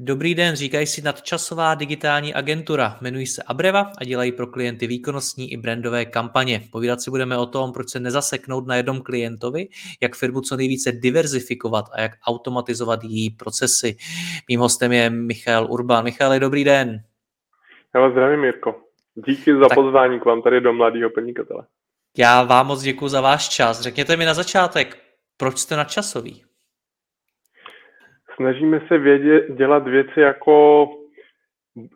Dobrý 0.00 0.34
den, 0.34 0.56
říkají 0.56 0.86
si 0.86 1.02
nadčasová 1.02 1.74
digitální 1.74 2.34
agentura. 2.34 2.98
Jmenují 3.00 3.26
se 3.26 3.42
Abreva 3.42 3.92
a 3.98 4.04
dělají 4.04 4.32
pro 4.32 4.46
klienty 4.46 4.86
výkonnostní 4.86 5.52
i 5.52 5.56
brandové 5.56 6.04
kampaně. 6.04 6.62
Povídat 6.72 7.00
si 7.00 7.10
budeme 7.10 7.38
o 7.38 7.46
tom, 7.46 7.72
proč 7.72 7.90
se 7.90 8.00
nezaseknout 8.00 8.66
na 8.66 8.76
jednom 8.76 9.00
klientovi, 9.00 9.68
jak 10.02 10.16
firmu 10.16 10.40
co 10.40 10.56
nejvíce 10.56 10.92
diverzifikovat 10.92 11.84
a 11.92 12.00
jak 12.00 12.12
automatizovat 12.26 13.04
její 13.04 13.30
procesy. 13.30 13.96
Mým 14.48 14.60
hostem 14.60 14.92
je 14.92 15.10
Michal 15.10 15.66
Urban. 15.70 16.04
Michale, 16.04 16.40
dobrý 16.40 16.64
den. 16.64 17.02
Já 17.94 18.00
vás 18.00 18.12
zdravím, 18.12 18.40
Mirko. 18.40 18.80
Díky 19.14 19.54
za 19.54 19.68
tak... 19.68 19.74
pozvání 19.74 20.20
k 20.20 20.24
vám 20.24 20.42
tady 20.42 20.60
do 20.60 20.72
Mladého 20.72 21.10
podnikatele. 21.10 21.66
Já 22.18 22.42
vám 22.42 22.66
moc 22.66 22.82
děkuji 22.82 23.08
za 23.08 23.20
váš 23.20 23.48
čas. 23.48 23.80
Řekněte 23.80 24.16
mi 24.16 24.24
na 24.24 24.34
začátek, 24.34 24.98
proč 25.36 25.58
jste 25.58 25.76
nadčasový? 25.76 26.47
Snažíme 28.38 28.80
se 28.88 28.98
vědět, 28.98 29.56
dělat 29.56 29.88
věci 29.88 30.20
jako 30.20 30.86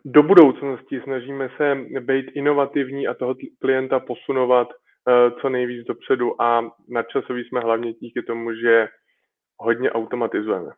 do 0.05 0.23
budoucnosti, 0.23 1.01
snažíme 1.03 1.49
se 1.57 1.75
být 1.99 2.25
inovativní 2.33 3.07
a 3.07 3.13
toho 3.13 3.35
klienta 3.59 3.99
posunovat 3.99 4.67
uh, 4.67 5.39
co 5.41 5.49
nejvíc 5.49 5.87
dopředu 5.87 6.41
a 6.41 6.71
nadčasový 6.89 7.43
jsme 7.43 7.59
hlavně 7.59 7.93
díky 7.93 8.21
tomu, 8.21 8.53
že 8.53 8.87
hodně 9.57 9.91
automatizujeme. 9.91 10.71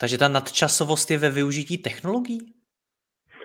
Takže 0.00 0.18
ta 0.18 0.28
nadčasovost 0.28 1.10
je 1.10 1.18
ve 1.18 1.30
využití 1.30 1.78
technologií? 1.78 2.52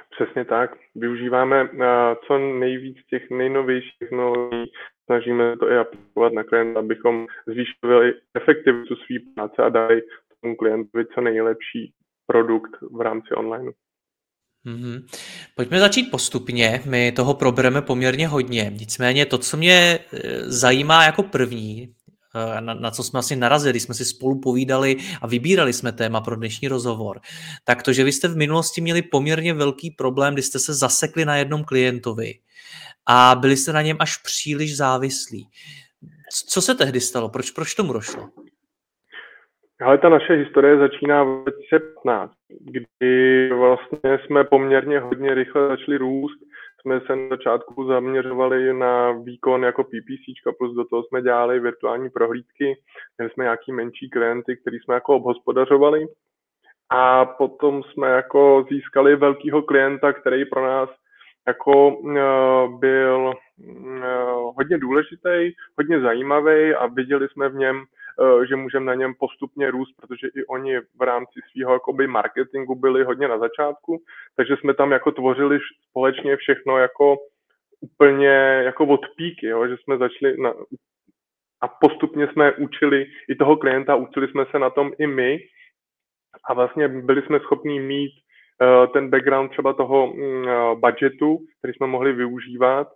Přesně 0.10 0.46
tak. 0.46 0.72
Využíváme 0.96 1.64
uh, 1.64 1.80
co 2.28 2.38
nejvíc 2.38 2.98
těch 3.10 3.30
nejnovějších 3.30 4.00
technologií, 4.00 4.72
snažíme 5.06 5.58
to 5.58 5.70
i 5.70 5.78
aplikovat 5.78 6.34
na 6.34 6.44
klienta, 6.44 6.80
abychom 6.80 7.28
zvýšili 7.48 8.14
efektivitu 8.36 8.96
své 8.96 9.16
práce 9.36 9.64
a 9.64 9.70
dali 9.70 10.02
tomu 10.42 10.56
klientovi 10.56 11.06
co 11.16 11.22
nejlepší 11.22 11.94
produkt 12.28 12.72
v 12.92 13.02
rámci 13.02 13.30
online. 13.38 13.72
Mm-hmm. 14.66 15.06
Pojďme 15.56 15.80
začít 15.80 16.12
postupně, 16.12 16.82
my 16.86 17.12
toho 17.12 17.34
probereme 17.34 17.82
poměrně 17.82 18.28
hodně. 18.28 18.72
Nicméně 18.80 19.26
to, 19.26 19.38
co 19.38 19.58
mě 19.58 19.74
e, 19.74 20.00
zajímá 20.52 21.04
jako 21.04 21.24
první, 21.24 21.94
e, 22.36 22.62
na, 22.62 22.74
na 22.74 22.92
co 22.92 23.04
jsme 23.04 23.20
asi 23.20 23.36
narazili, 23.36 23.80
jsme 23.80 23.94
si 23.94 24.06
spolu 24.06 24.40
povídali 24.40 24.98
a 25.22 25.28
vybírali 25.28 25.74
jsme 25.74 25.92
téma 25.92 26.22
pro 26.22 26.36
dnešní 26.36 26.68
rozhovor, 26.68 27.20
tak 27.64 27.84
to, 27.84 27.94
že 27.94 28.04
vy 28.04 28.12
jste 28.12 28.28
v 28.28 28.38
minulosti 28.38 28.82
měli 28.82 29.02
poměrně 29.02 29.54
velký 29.54 29.92
problém, 29.92 30.34
kdy 30.34 30.42
jste 30.42 30.60
se 30.60 30.74
zasekli 30.74 31.26
na 31.26 31.36
jednom 31.36 31.64
klientovi 31.64 32.34
a 33.06 33.36
byli 33.36 33.58
jste 33.58 33.74
na 33.74 33.82
něm 33.82 33.98
až 34.00 34.18
příliš 34.18 34.78
závislí. 34.78 35.48
Co 36.48 36.62
se 36.62 36.76
tehdy 36.76 37.02
stalo? 37.02 37.30
Proč, 37.30 37.52
proč 37.52 37.76
tomu 37.76 37.94
došlo? 37.94 38.30
Ale 39.82 39.98
ta 39.98 40.10
naše 40.10 40.34
historie 40.34 40.78
začíná 40.78 41.24
v 41.24 41.44
2015, 41.44 42.32
kdy 42.60 43.50
vlastně 43.54 44.20
jsme 44.26 44.44
poměrně 44.44 45.00
hodně 45.00 45.34
rychle 45.34 45.68
začali 45.68 45.98
růst. 45.98 46.40
Jsme 46.82 47.02
se 47.02 47.16
na 47.16 47.28
začátku 47.30 47.88
zaměřovali 47.88 48.74
na 48.74 49.12
výkon 49.12 49.64
jako 49.64 49.84
PPC, 49.84 50.56
plus 50.58 50.76
do 50.76 50.86
toho 50.86 51.04
jsme 51.04 51.22
dělali 51.22 51.60
virtuální 51.60 52.10
prohlídky. 52.10 52.76
Měli 53.18 53.32
jsme 53.34 53.44
nějaký 53.44 53.72
menší 53.72 54.10
klienty, 54.10 54.58
který 54.58 54.80
jsme 54.80 54.96
jako 54.96 55.16
obhospodařovali. 55.16 56.06
A 56.90 57.26
potom 57.26 57.84
jsme 57.84 58.10
jako 58.10 58.66
získali 58.72 59.16
velkého 59.16 59.62
klienta, 59.62 60.14
který 60.14 60.46
pro 60.46 60.68
nás 60.68 60.90
jako 61.48 61.90
uh, 61.90 62.80
byl 62.80 63.34
uh, 63.58 64.56
hodně 64.58 64.78
důležitý, 64.78 65.54
hodně 65.78 66.00
zajímavý 66.02 66.76
a 66.76 66.86
viděli 66.86 67.28
jsme 67.30 67.50
v 67.50 67.56
něm 67.56 67.86
Eh, 67.86 67.86
že 68.50 68.56
můžeme 68.56 68.86
na 68.86 68.94
něm 68.94 69.14
postupně 69.20 69.72
růst, 69.72 69.94
protože 70.02 70.28
i 70.28 70.46
oni 70.46 70.80
v 70.80 71.02
rámci 71.02 71.40
svého 71.52 71.74
jakoby 71.74 72.08
marketingu 72.08 72.76
byli 72.76 73.04
hodně 73.04 73.28
na 73.28 73.38
začátku, 73.38 74.04
takže 74.36 74.56
jsme 74.58 74.74
tam 74.74 74.92
jako 74.92 75.12
tvořili 75.12 75.60
společně 75.90 76.38
všechno 76.38 76.78
jako 76.78 77.18
úplně 77.82 78.28
jako 78.66 78.86
od 78.86 79.02
píky, 79.18 79.48
jo, 79.48 79.68
že 79.68 79.76
jsme 79.78 79.98
začali 79.98 80.38
na, 80.38 80.54
a 81.62 81.68
postupně 81.68 82.28
jsme 82.28 82.52
učili 82.52 83.06
i 83.30 83.36
toho 83.36 83.58
klienta, 83.58 83.96
učili 83.96 84.28
jsme 84.28 84.46
se 84.52 84.60
na 84.60 84.70
tom 84.70 84.92
i 85.00 85.08
my. 85.08 85.40
A 86.50 86.54
vlastně 86.54 86.88
byli 86.88 87.22
jsme 87.22 87.40
schopni 87.40 87.80
mít 87.80 88.12
uh, 88.12 88.94
ten 88.94 89.10
background 89.10 89.52
třeba 89.52 89.74
toho 89.74 90.12
uh, 90.12 90.80
budgetu, 90.80 91.40
který 91.60 91.74
jsme 91.74 91.88
mohli 91.88 92.14
využívat 92.14 92.88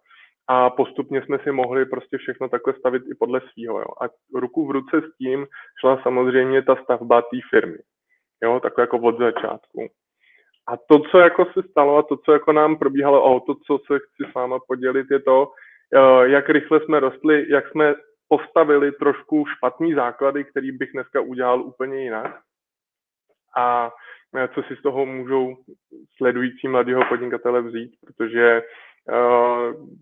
a 0.48 0.70
postupně 0.70 1.22
jsme 1.22 1.40
si 1.40 1.52
mohli 1.52 1.86
prostě 1.86 2.18
všechno 2.18 2.50
takhle 2.50 2.74
stavit 2.74 3.04
i 3.12 3.16
podle 3.16 3.42
svého. 3.42 4.04
A 4.04 4.10
ruku 4.36 4.68
v 4.68 4.72
ruce 4.72 5.02
s 5.02 5.18
tím 5.18 5.48
šla 5.80 6.02
samozřejmě 6.04 6.62
ta 6.62 6.76
stavba 6.84 7.22
té 7.22 7.38
firmy. 7.50 7.78
Jo, 8.44 8.60
takhle 8.60 8.84
jako 8.84 8.98
od 8.98 9.18
začátku. 9.18 9.88
A 10.68 10.78
to, 10.78 11.00
co 11.00 11.20
jako 11.20 11.46
se 11.46 11.64
stalo 11.70 11.98
a 11.98 12.04
to, 12.04 12.18
co 12.18 12.32
jako 12.32 12.54
nám 12.54 12.78
probíhalo 12.78 13.26
a 13.26 13.40
to, 13.40 13.56
co 13.56 13.78
se 13.78 14.00
chci 14.00 14.32
s 14.32 14.34
váma 14.34 14.60
podělit, 14.68 15.08
je 15.12 15.20
to, 15.20 15.52
eh, 15.96 16.30
jak 16.30 16.50
rychle 16.50 16.80
jsme 16.80 17.00
rostli, 17.00 17.46
jak 17.50 17.70
jsme 17.70 17.96
postavili 18.28 18.92
trošku 18.92 19.46
špatný 19.46 19.94
základy, 19.94 20.44
který 20.44 20.72
bych 20.72 20.92
dneska 20.92 21.22
udělal 21.22 21.62
úplně 21.62 22.04
jinak. 22.04 22.40
A 23.58 23.92
eh, 24.38 24.48
co 24.48 24.64
si 24.64 24.76
z 24.76 24.82
toho 24.82 25.06
můžou 25.06 25.58
sledující 26.18 26.68
mladého 26.68 27.06
podnikatele 27.10 27.62
vzít, 27.62 27.92
protože 28.06 28.62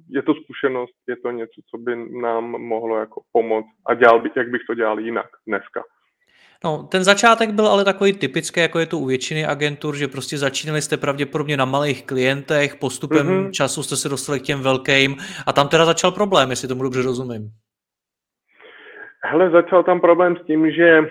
je 0.10 0.22
to 0.22 0.34
zkušenost, 0.34 0.94
je 1.08 1.16
to 1.16 1.32
něco, 1.32 1.62
co 1.70 1.78
by 1.78 1.96
nám 2.22 2.44
mohlo 2.44 2.98
jako 2.98 3.22
pomoct 3.32 3.68
a 3.88 3.94
dělal 3.94 4.20
by, 4.22 4.30
jak 4.36 4.50
bych 4.50 4.62
to 4.70 4.76
dělal 4.76 5.00
jinak 5.00 5.28
dneska. 5.48 5.84
No, 6.66 6.88
ten 6.92 7.04
začátek 7.04 7.50
byl 7.50 7.68
ale 7.68 7.86
takový 7.86 8.14
typický, 8.14 8.60
jako 8.60 8.80
je 8.80 8.86
to 8.86 8.98
u 8.98 9.06
většiny 9.06 9.46
agentur, 9.46 9.96
že 9.96 10.08
prostě 10.08 10.38
začínali 10.38 10.82
jste 10.82 10.98
pravděpodobně 10.98 11.58
na 11.58 11.66
malých 11.66 12.06
klientech, 12.06 12.76
postupem 12.76 13.28
mm-hmm. 13.28 13.52
času 13.52 13.84
jste 13.84 13.96
se 13.96 14.10
dostali 14.10 14.40
k 14.40 14.44
těm 14.44 14.62
velkým 14.62 15.16
a 15.48 15.54
tam 15.54 15.68
teda 15.68 15.86
začal 15.86 16.12
problém, 16.12 16.50
jestli 16.50 16.68
tomu 16.68 16.84
dobře 16.84 17.02
rozumím. 17.02 17.50
Hele, 19.26 19.50
začal 19.50 19.84
tam 19.84 20.02
problém 20.02 20.36
s 20.36 20.46
tím, 20.46 20.72
že 20.72 21.02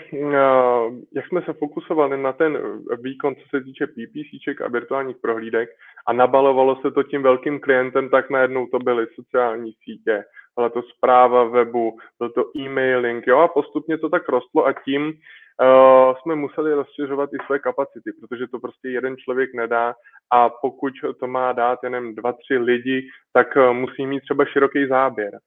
jak 1.14 1.26
jsme 1.28 1.42
se 1.42 1.52
fokusovali 1.52 2.22
na 2.22 2.32
ten 2.32 2.58
výkon, 3.02 3.34
co 3.34 3.42
se 3.50 3.64
týče 3.64 3.86
PPC 3.86 4.60
a 4.64 4.68
virtuálních 4.68 5.16
prohlídek 5.16 5.68
a 6.06 6.12
nabalovalo 6.12 6.76
se 6.76 6.90
to 6.90 7.02
tím 7.02 7.22
velkým 7.22 7.60
klientem, 7.60 8.08
tak 8.08 8.30
najednou 8.30 8.66
to 8.66 8.78
byly 8.78 9.06
sociální 9.14 9.72
sítě, 9.84 10.24
byla 10.56 10.68
to 10.68 10.82
zpráva 10.82 11.44
webu, 11.44 11.98
byl 12.18 12.30
to 12.30 12.44
e-mailing, 12.56 13.26
jo, 13.26 13.38
a 13.38 13.48
postupně 13.48 13.98
to 13.98 14.08
tak 14.08 14.28
rostlo 14.28 14.66
a 14.66 14.72
tím 14.72 15.06
uh, 15.06 16.14
jsme 16.16 16.34
museli 16.34 16.74
rozšiřovat 16.74 17.30
i 17.32 17.46
své 17.46 17.58
kapacity, 17.58 18.10
protože 18.20 18.46
to 18.46 18.58
prostě 18.58 18.88
jeden 18.88 19.16
člověk 19.16 19.54
nedá 19.54 19.94
a 20.32 20.48
pokud 20.48 20.92
to 21.20 21.26
má 21.26 21.52
dát 21.52 21.78
jenom 21.82 22.14
dva, 22.14 22.32
tři 22.32 22.58
lidi, 22.58 23.08
tak 23.32 23.56
uh, 23.56 23.72
musí 23.72 24.06
mít 24.06 24.20
třeba 24.20 24.44
široký 24.44 24.86
záběr. 24.86 25.38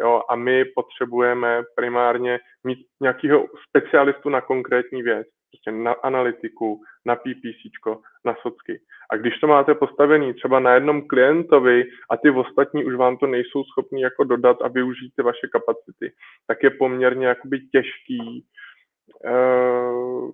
Jo, 0.00 0.22
a 0.28 0.36
my 0.36 0.64
potřebujeme 0.64 1.62
primárně 1.76 2.38
mít 2.64 2.78
nějakého 3.00 3.46
specialistu 3.68 4.28
na 4.28 4.40
konkrétní 4.40 5.02
věc, 5.02 5.26
prostě 5.52 5.72
na 5.72 5.92
analytiku, 5.92 6.80
na 7.06 7.16
PPC, 7.16 7.60
na 8.24 8.34
socky. 8.42 8.80
A 9.10 9.16
když 9.16 9.38
to 9.40 9.46
máte 9.46 9.74
postavený 9.74 10.34
třeba 10.34 10.60
na 10.60 10.74
jednom 10.74 11.08
klientovi 11.08 11.84
a 12.10 12.16
ty 12.16 12.30
ostatní 12.30 12.84
už 12.84 12.94
vám 12.94 13.16
to 13.16 13.26
nejsou 13.26 13.64
schopni 13.64 14.02
jako 14.02 14.24
dodat 14.24 14.62
a 14.62 14.68
využít 14.68 15.12
ty 15.16 15.22
vaše 15.22 15.46
kapacity, 15.52 16.12
tak 16.46 16.62
je 16.62 16.70
poměrně 16.70 17.26
jakoby 17.26 17.60
těžký 17.60 18.44
uh, 19.24 20.30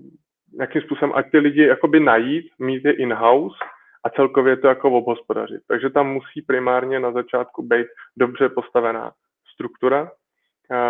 nějakým 0.52 0.82
způsobem, 0.82 1.12
ať 1.14 1.30
ty 1.30 1.38
lidi 1.38 1.62
jakoby 1.62 2.00
najít, 2.00 2.46
mít 2.58 2.84
je 2.84 2.92
in-house 2.92 3.56
a 4.04 4.10
celkově 4.10 4.56
to 4.56 4.68
jako 4.68 4.90
obhospodařit. 4.90 5.62
Takže 5.68 5.90
tam 5.90 6.08
musí 6.08 6.42
primárně 6.42 7.00
na 7.00 7.12
začátku 7.12 7.62
být 7.62 7.86
dobře 8.16 8.48
postavená 8.48 9.12
struktura, 9.54 10.10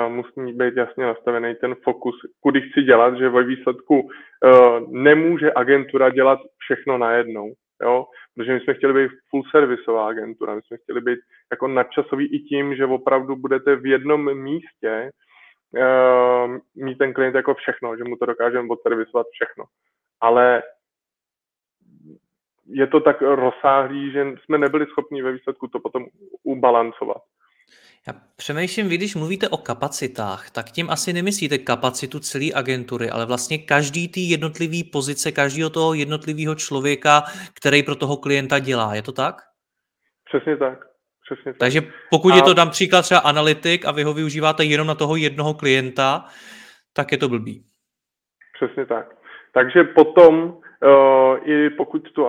musí 0.09 0.53
být 0.53 0.77
jasně 0.77 1.05
nastavený 1.05 1.55
ten 1.55 1.75
fokus, 1.75 2.15
kudy 2.41 2.61
chci 2.61 2.83
dělat, 2.83 3.15
že 3.19 3.29
ve 3.29 3.45
výsledku 3.45 4.01
uh, 4.01 4.93
nemůže 4.93 5.53
agentura 5.57 6.11
dělat 6.11 6.39
všechno 6.59 6.99
najednou. 6.99 7.53
jo, 7.83 8.07
protože 8.35 8.53
my 8.53 8.61
jsme 8.61 8.75
chtěli 8.75 8.95
být 8.95 9.17
full 9.31 9.43
servisová 9.51 10.09
agentura, 10.09 10.55
my 10.55 10.61
jsme 10.67 10.77
chtěli 10.77 11.01
být 11.01 11.19
jako 11.51 11.69
nadčasový 11.69 12.35
i 12.35 12.39
tím, 12.39 12.77
že 12.77 12.87
opravdu 12.87 13.37
budete 13.37 13.77
v 13.77 13.87
jednom 13.87 14.35
místě 14.35 15.11
uh, 15.77 16.57
mít 16.75 16.99
ten 16.99 17.15
klient 17.15 17.35
jako 17.35 17.55
všechno, 17.55 17.97
že 17.97 18.05
mu 18.05 18.17
to 18.17 18.27
dokážeme 18.27 18.69
odservisovat 18.71 19.27
všechno. 19.33 19.65
Ale 20.21 20.63
je 22.67 22.87
to 22.87 23.01
tak 23.01 23.23
rozsáhlý, 23.23 24.13
že 24.13 24.27
jsme 24.45 24.59
nebyli 24.59 24.87
schopni 24.87 25.23
ve 25.23 25.33
výsledku 25.33 25.69
to 25.69 25.81
potom 25.81 26.07
ubalancovat. 26.43 27.23
Já 28.08 28.14
přemýšlím, 28.37 28.88
vy 28.88 28.96
když 28.96 29.14
mluvíte 29.14 29.49
o 29.49 29.56
kapacitách, 29.56 30.50
tak 30.50 30.70
tím 30.70 30.90
asi 30.90 31.12
nemyslíte 31.12 31.58
kapacitu 31.58 32.20
celé 32.20 32.46
agentury, 32.55 33.10
ale 33.10 33.26
vlastně 33.26 33.58
každý 33.58 34.08
ty 34.08 34.20
jednotlivý 34.20 34.84
pozice, 34.84 35.32
každého 35.32 35.70
toho 35.70 35.94
jednotlivého 35.94 36.55
člověka, 36.55 37.22
který 37.55 37.82
pro 37.82 37.94
toho 37.94 38.16
klienta 38.16 38.58
dělá. 38.58 38.94
Je 38.94 39.02
to 39.02 39.12
tak? 39.12 39.43
Přesně 40.25 40.56
tak. 40.56 40.78
Přesně 41.25 41.52
tak. 41.52 41.58
Takže 41.58 41.81
pokud 42.10 42.32
a... 42.32 42.37
je 42.37 42.43
to, 42.43 42.55
dám 42.55 42.70
příklad 42.70 43.02
třeba 43.02 43.20
analytik 43.20 43.84
a 43.84 43.93
vy 43.93 44.02
ho 44.02 44.14
využíváte 44.14 44.64
jenom 44.64 44.87
na 44.87 44.94
toho 44.94 45.16
jednoho 45.16 45.55
klienta, 45.55 46.25
tak 46.93 47.12
je 47.12 47.19
to 47.19 47.28
blbý. 47.28 47.64
Přesně 48.60 48.87
tak. 48.87 49.06
Takže 49.55 49.84
potom 49.84 50.60
I 51.45 51.71
pokud 51.71 52.13
tu 52.13 52.27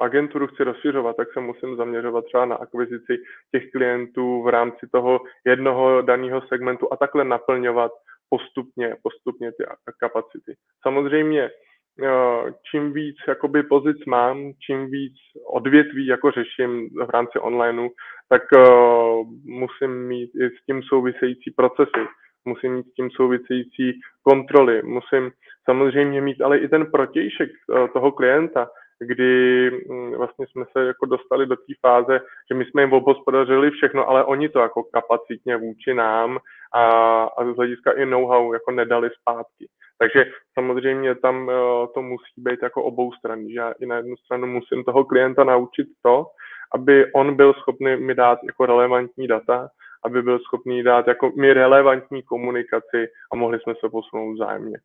agenturu 0.00 0.46
chci 0.46 0.64
rozšiřovat, 0.64 1.16
tak 1.16 1.32
se 1.32 1.40
musím 1.40 1.76
zaměřovat 1.76 2.24
třeba 2.24 2.44
na 2.44 2.56
akvizici 2.56 3.16
těch 3.52 3.70
klientů 3.70 4.42
v 4.42 4.48
rámci 4.48 4.86
toho 4.92 5.20
jednoho 5.46 6.02
daného 6.02 6.42
segmentu 6.48 6.92
a 6.92 6.96
takhle 6.96 7.24
naplňovat 7.24 7.92
postupně, 8.28 8.96
postupně 9.02 9.52
ty 9.52 9.64
kapacity. 10.00 10.54
Samozřejmě 10.82 11.50
uh, 11.50 12.50
čím 12.70 12.92
víc 12.92 13.16
jakoby 13.28 13.62
pozic 13.62 14.04
mám, 14.06 14.52
čím 14.66 14.90
víc 14.90 15.14
odvětví 15.46 16.06
jako 16.06 16.30
řeším 16.30 16.88
v 17.06 17.10
rámci 17.10 17.38
onlineu, 17.38 17.88
tak 18.28 18.42
uh, 18.56 19.26
musím 19.44 20.06
mít 20.08 20.30
i 20.34 20.50
s 20.50 20.64
tím 20.66 20.82
související 20.82 21.50
procesy 21.50 22.08
musím 22.44 22.74
mít 22.74 22.86
s 22.86 22.94
tím 22.94 23.10
související 23.10 24.00
kontroly, 24.22 24.82
musím 24.82 25.30
samozřejmě 25.64 26.20
mít 26.20 26.40
ale 26.40 26.58
i 26.58 26.68
ten 26.68 26.86
protějšek 26.86 27.50
eh, 27.50 27.88
toho 27.88 28.12
klienta, 28.12 28.68
kdy 29.00 29.70
mm, 29.70 30.12
vlastně 30.12 30.46
jsme 30.46 30.64
se 30.72 30.86
jako 30.86 31.06
dostali 31.06 31.46
do 31.46 31.56
té 31.56 31.72
fáze, 31.80 32.20
že 32.50 32.54
my 32.54 32.64
jsme 32.64 32.82
jim 32.82 32.92
obhospodařili 32.92 33.70
všechno, 33.70 34.08
ale 34.08 34.24
oni 34.24 34.48
to 34.48 34.58
jako 34.58 34.82
kapacitně 34.82 35.56
vůči 35.56 35.94
nám 35.94 36.38
a, 36.74 36.84
a 37.24 37.52
z 37.52 37.56
hlediska 37.56 37.92
i 37.92 38.06
know-how 38.06 38.52
jako 38.52 38.70
nedali 38.70 39.10
zpátky. 39.20 39.68
Takže 39.98 40.24
samozřejmě 40.58 41.14
tam 41.14 41.50
eh, 41.50 41.54
to 41.94 42.02
musí 42.02 42.34
být 42.36 42.62
jako 42.62 42.84
obou 42.84 43.12
stran, 43.12 43.48
že 43.48 43.58
já 43.58 43.72
i 43.80 43.86
na 43.86 43.96
jednu 43.96 44.16
stranu 44.16 44.46
musím 44.46 44.84
toho 44.84 45.04
klienta 45.04 45.44
naučit 45.44 45.88
to, 46.02 46.26
aby 46.74 47.12
on 47.12 47.34
byl 47.36 47.52
schopný 47.52 47.96
mi 47.96 48.14
dát 48.14 48.38
jako 48.44 48.66
relevantní 48.66 49.26
data 49.26 49.68
aby 50.04 50.22
byl 50.22 50.38
schopný 50.38 50.82
dát 50.82 51.08
jako 51.08 51.32
mi 51.38 51.52
relevantní 51.52 52.22
komunikaci 52.22 53.08
a 53.32 53.36
mohli 53.36 53.60
jsme 53.60 53.74
se 53.80 53.88
posunout 53.88 54.34
vzájemně. 54.34 54.78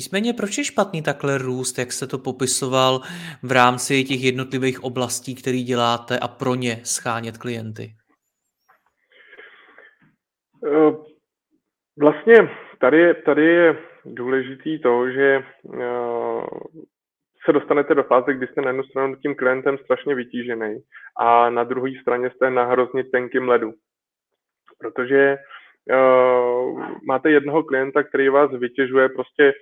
Nicméně, 0.00 0.32
proč 0.32 0.58
je 0.58 0.64
špatný 0.64 1.02
takhle 1.02 1.38
růst, 1.38 1.78
jak 1.78 1.92
jste 1.92 2.06
to 2.06 2.18
popisoval 2.18 3.00
v 3.42 3.52
rámci 3.52 4.04
těch 4.04 4.22
jednotlivých 4.24 4.84
oblastí, 4.84 5.34
které 5.34 5.58
děláte 5.58 6.18
a 6.18 6.28
pro 6.28 6.54
ně 6.54 6.74
schánět 6.84 7.38
klienty? 7.38 7.84
Eh, 10.66 10.92
vlastně 12.00 12.36
tady 12.80 13.14
tady 13.14 13.44
je 13.44 13.76
důležitý 14.04 14.78
to, 14.78 15.10
že 15.10 15.28
eh, 15.36 16.42
se 17.44 17.52
dostanete 17.52 17.94
do 17.94 18.02
fáze, 18.02 18.34
kdy 18.34 18.46
jste 18.46 18.60
na 18.60 18.68
jednu 18.68 18.82
stranu 18.82 19.16
tím 19.16 19.34
klientem 19.34 19.78
strašně 19.78 20.14
vytížený 20.14 20.78
a 21.16 21.50
na 21.50 21.64
druhé 21.64 21.90
straně 22.02 22.30
jste 22.30 22.50
na 22.50 22.64
hrozně 22.64 23.04
tenkým 23.04 23.48
ledu 23.48 23.72
protože 24.78 25.36
uh, 25.36 26.82
máte 27.06 27.30
jednoho 27.30 27.62
klienta, 27.62 28.02
který 28.02 28.28
vás 28.28 28.50
vytěžuje 28.50 29.08
prostě 29.08 29.52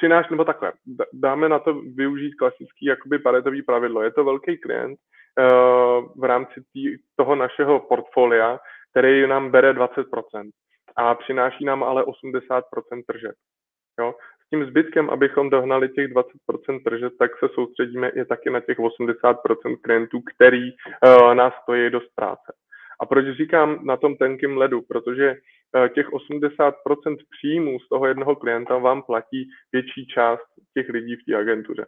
přináš, 0.00 0.28
nebo 0.30 0.44
takhle, 0.44 0.72
dáme 1.12 1.48
na 1.48 1.58
to 1.58 1.74
využít 1.74 2.34
klasický 2.34 2.86
jakoby 2.86 3.18
paretový 3.18 3.62
pravidlo. 3.62 4.02
Je 4.02 4.12
to 4.12 4.24
velký 4.24 4.58
klient 4.58 4.98
uh, 4.98 6.20
v 6.20 6.24
rámci 6.24 6.62
tý, 6.72 6.96
toho 7.16 7.34
našeho 7.34 7.80
portfolia, 7.80 8.58
který 8.90 9.26
nám 9.26 9.50
bere 9.50 9.72
20% 9.72 10.50
a 10.96 11.14
přináší 11.14 11.64
nám 11.64 11.82
ale 11.82 12.04
80% 12.04 12.62
tržeb. 13.06 13.34
Jo? 14.00 14.14
S 14.46 14.50
tím 14.50 14.64
zbytkem, 14.64 15.10
abychom 15.10 15.50
dohnali 15.50 15.88
těch 15.88 16.12
20% 16.12 16.82
tržeb, 16.84 17.12
tak 17.18 17.30
se 17.38 17.48
soustředíme 17.54 18.08
i 18.08 18.24
taky 18.24 18.50
na 18.50 18.60
těch 18.60 18.78
80% 18.78 19.76
klientů, 19.82 20.20
který 20.34 20.72
uh, 20.72 21.34
nás 21.34 21.52
stojí 21.62 21.90
dost 21.90 22.08
práce. 22.14 22.52
A 23.00 23.06
proč 23.06 23.36
říkám 23.36 23.86
na 23.86 23.96
tom 23.96 24.16
tenkým 24.16 24.56
ledu? 24.56 24.82
Protože 24.82 25.36
eh, 25.76 25.88
těch 25.88 26.08
80% 26.08 27.16
příjmů 27.30 27.80
z 27.80 27.88
toho 27.88 28.06
jednoho 28.06 28.36
klienta 28.36 28.78
vám 28.78 29.02
platí 29.02 29.48
větší 29.72 30.06
část 30.06 30.46
těch 30.74 30.88
lidí 30.88 31.16
v 31.16 31.24
té 31.24 31.36
agentuře. 31.36 31.86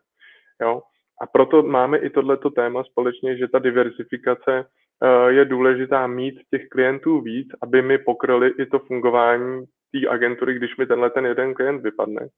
Jo? 0.62 0.82
A 1.22 1.26
proto 1.26 1.62
máme 1.62 1.98
i 1.98 2.10
tohleto 2.10 2.50
téma 2.50 2.84
společně, 2.84 3.36
že 3.36 3.48
ta 3.48 3.58
diversifikace 3.58 4.64
eh, 5.04 5.32
je 5.32 5.44
důležitá 5.44 6.06
mít 6.06 6.34
těch 6.50 6.68
klientů 6.68 7.20
víc, 7.20 7.48
aby 7.62 7.82
mi 7.82 7.98
pokryli 7.98 8.52
i 8.58 8.66
to 8.66 8.78
fungování 8.78 9.64
té 9.92 10.08
agentury, 10.08 10.54
když 10.54 10.76
mi 10.76 10.86
tenhle 10.86 11.10
ten 11.10 11.26
jeden 11.26 11.54
klient 11.54 11.82
vypadne. 11.82 12.28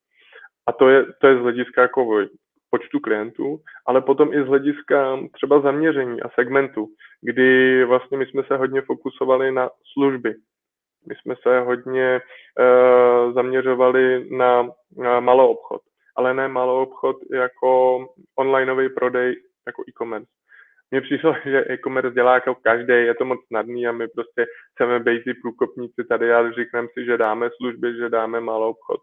A 0.66 0.72
to 0.72 0.88
je, 0.88 1.06
to 1.20 1.26
je 1.26 1.36
z 1.36 1.40
hlediska 1.40 1.82
jako 1.82 2.04
počtu 2.74 3.00
klientů, 3.00 3.58
ale 3.86 4.00
potom 4.00 4.34
i 4.34 4.42
z 4.42 4.46
hlediska 4.46 5.18
třeba 5.32 5.60
zaměření 5.60 6.22
a 6.22 6.28
segmentu, 6.28 6.86
kdy 7.22 7.84
vlastně 7.84 8.18
my 8.18 8.26
jsme 8.26 8.42
se 8.42 8.56
hodně 8.56 8.82
fokusovali 8.82 9.52
na 9.52 9.70
služby. 9.92 10.34
My 11.08 11.14
jsme 11.14 11.34
se 11.42 11.60
hodně 11.60 12.20
uh, 12.20 13.34
zaměřovali 13.34 14.26
na, 14.30 14.68
na 14.96 15.20
malou 15.20 15.48
obchod, 15.48 15.80
ale 16.16 16.34
ne 16.34 16.48
malou 16.48 16.82
obchod 16.82 17.16
jako 17.32 17.98
onlineový 18.38 18.88
prodej, 18.88 19.36
jako 19.66 19.82
e-commerce. 19.88 20.30
Mně 20.90 21.00
přišlo, 21.00 21.34
že 21.44 21.64
e-commerce 21.70 22.14
dělá 22.14 22.34
jako 22.34 22.54
každý, 22.54 22.92
je 22.92 23.14
to 23.14 23.24
moc 23.24 23.40
snadný 23.46 23.86
a 23.86 23.92
my 23.92 24.08
prostě 24.08 24.46
chceme 24.74 25.00
být 25.00 25.24
ty 25.24 25.34
průkopníci 25.34 26.04
tady 26.08 26.32
a 26.32 26.50
říkneme 26.50 26.88
si, 26.92 27.04
že 27.04 27.18
dáme 27.18 27.50
služby, 27.56 27.96
že 27.96 28.08
dáme 28.08 28.40
malou 28.40 28.70
obchod 28.70 29.00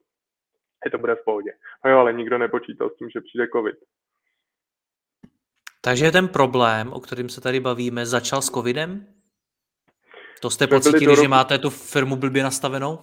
je 0.85 0.91
to 0.91 0.97
bude 0.97 1.15
v 1.15 1.23
pohodě. 1.25 1.51
No 1.85 1.91
jo, 1.91 1.97
ale 1.97 2.13
nikdo 2.13 2.37
nepočítal 2.37 2.89
s 2.89 2.97
tím, 2.97 3.09
že 3.09 3.21
přijde 3.21 3.47
covid. 3.47 3.75
Takže 5.81 6.11
ten 6.11 6.27
problém, 6.27 6.93
o 6.93 6.99
kterým 6.99 7.29
se 7.29 7.41
tady 7.41 7.59
bavíme, 7.59 8.05
začal 8.05 8.41
s 8.41 8.49
covidem? 8.49 9.05
To 10.41 10.49
jste 10.49 10.67
pocítili, 10.67 11.15
že 11.15 11.27
máte 11.27 11.57
tu 11.57 11.69
firmu 11.69 12.15
blbě 12.15 12.43
nastavenou? 12.43 12.99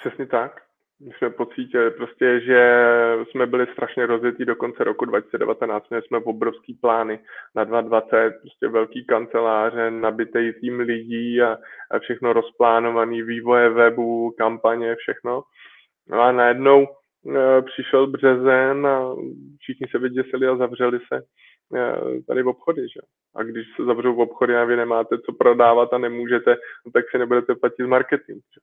Přesně 0.00 0.26
tak. 0.26 0.62
My 1.00 1.12
jsme 1.18 1.30
pocítili 1.30 1.90
prostě, 1.90 2.40
že 2.40 2.82
jsme 3.30 3.46
byli 3.46 3.66
strašně 3.72 4.06
rozjetí 4.06 4.44
do 4.44 4.56
konce 4.56 4.84
roku 4.84 5.04
2019. 5.04 5.90
Měli 5.90 6.02
jsme 6.06 6.18
obrovský 6.18 6.74
plány 6.74 7.18
na 7.54 7.64
2020, 7.64 8.40
prostě 8.40 8.68
velký 8.68 9.04
kanceláře, 9.04 9.90
nabitý 9.90 10.52
tým 10.60 10.80
lidí 10.80 11.42
a, 11.42 11.58
a 11.90 11.98
všechno 11.98 12.32
rozplánovaný, 12.32 13.22
vývoje 13.22 13.68
webu, 13.68 14.34
kampaně, 14.38 14.96
všechno. 14.96 15.42
No 16.10 16.20
a 16.20 16.32
najednou 16.32 16.86
e, 16.86 17.62
přišel 17.62 18.06
březen 18.06 18.86
a 18.86 19.14
všichni 19.58 19.86
se 19.90 19.98
vyděsili 19.98 20.46
a 20.46 20.56
zavřeli 20.56 20.98
se 20.98 21.16
e, 21.16 22.22
tady 22.22 22.42
v 22.42 22.48
obchody. 22.48 22.82
Že? 22.82 23.00
A 23.34 23.42
když 23.42 23.66
se 23.76 23.84
zavřou 23.84 24.14
v 24.14 24.20
obchody 24.20 24.56
a 24.56 24.64
vy 24.64 24.76
nemáte 24.76 25.18
co 25.26 25.32
prodávat 25.32 25.92
a 25.92 25.98
nemůžete, 25.98 26.56
no 26.86 26.92
tak 26.92 27.04
si 27.10 27.18
nebudete 27.18 27.54
platit 27.54 27.86
marketing. 27.86 28.42
Že? 28.54 28.60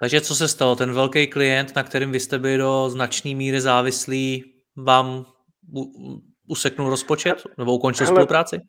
Takže 0.00 0.20
co 0.20 0.34
se 0.34 0.48
stalo? 0.48 0.76
Ten 0.76 0.92
velký 0.92 1.26
klient, 1.26 1.76
na 1.76 1.82
kterým 1.82 2.12
vy 2.12 2.20
jste 2.20 2.38
byli 2.38 2.58
do 2.58 2.88
značné 2.88 3.34
míry 3.34 3.60
závislí, 3.60 4.54
vám 4.76 5.24
useknul 6.48 6.90
rozpočet 6.90 7.42
nebo 7.58 7.74
ukončil 7.74 8.06
Hele, 8.06 8.16
spolupráci? 8.16 8.60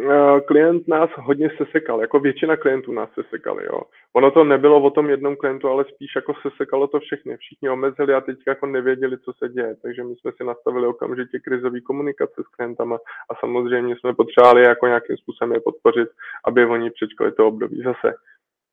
Eh, 0.00 0.40
klient 0.40 0.88
nás 0.88 1.10
hodně 1.16 1.50
sesekal, 1.56 2.00
jako 2.00 2.20
většina 2.20 2.56
klientů 2.56 2.92
nás 2.92 3.10
sesekali, 3.14 3.64
jo. 3.64 3.80
Ono 4.12 4.30
to 4.30 4.44
nebylo 4.44 4.82
o 4.82 4.90
tom 4.90 5.10
jednom 5.10 5.36
klientu, 5.36 5.68
ale 5.68 5.84
spíš 5.84 6.14
jako 6.16 6.34
sesekalo 6.42 6.86
to 6.86 7.00
všechny. 7.00 7.36
Všichni 7.36 7.70
omezili 7.70 8.14
a 8.14 8.20
teď 8.20 8.38
jako 8.46 8.66
nevěděli, 8.66 9.18
co 9.18 9.32
se 9.32 9.48
děje. 9.48 9.76
Takže 9.82 10.04
my 10.04 10.16
jsme 10.16 10.32
si 10.32 10.44
nastavili 10.44 10.86
okamžitě 10.86 11.38
krizový 11.38 11.82
komunikace 11.82 12.42
s 12.42 12.56
klientama 12.56 12.98
a 13.30 13.34
samozřejmě 13.40 13.96
jsme 13.96 14.14
potřebovali 14.14 14.62
jako 14.62 14.86
nějakým 14.86 15.16
způsobem 15.16 15.52
je 15.52 15.60
podpořit, 15.60 16.08
aby 16.44 16.66
oni 16.66 16.90
přečkali 16.90 17.32
to 17.32 17.46
období. 17.46 17.82
Zase 17.82 18.14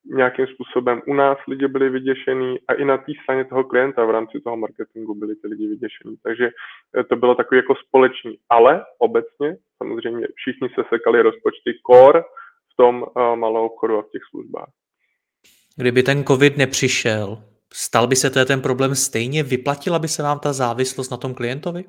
nějakým 0.06 0.48
způsobem 0.48 1.02
u 1.08 1.14
nás 1.14 1.38
lidi 1.48 1.68
byli 1.68 1.90
vyděšení 1.90 2.58
a 2.68 2.74
i 2.74 2.86
na 2.86 2.98
té 2.98 3.12
straně 3.24 3.46
toho 3.46 3.64
klienta 3.64 4.06
v 4.06 4.10
rámci 4.10 4.40
toho 4.44 4.58
marketingu 4.58 5.16
byli 5.16 5.36
ty 5.36 5.48
lidi 5.48 5.68
vyděšení. 5.68 6.16
Takže 6.24 6.50
eh, 6.98 7.04
to 7.04 7.16
bylo 7.16 7.36
takový 7.36 7.58
jako 7.58 7.76
společný. 7.88 8.38
Ale 8.50 8.86
obecně 9.00 9.58
samozřejmě 9.78 10.28
všichni 10.36 10.70
se 10.70 10.82
sekali 10.90 11.22
rozpočty 11.22 11.72
core 11.92 12.22
v 12.74 12.76
tom 12.78 13.02
uh, 13.02 13.36
malou 13.36 13.66
obchodu 13.66 13.98
a 13.98 14.02
v 14.02 14.10
těch 14.10 14.22
službách. 14.30 14.70
Kdyby 15.78 16.04
ten 16.04 16.24
covid 16.24 16.58
nepřišel, 16.58 17.38
Stal 17.78 18.08
by 18.08 18.16
se 18.16 18.30
to 18.30 18.46
ten 18.46 18.62
problém 18.62 18.96
stejně? 18.96 19.44
Vyplatila 19.44 20.00
by 20.00 20.08
se 20.08 20.24
vám 20.24 20.40
ta 20.40 20.54
závislost 20.54 21.10
na 21.10 21.18
tom 21.18 21.34
klientovi? 21.34 21.84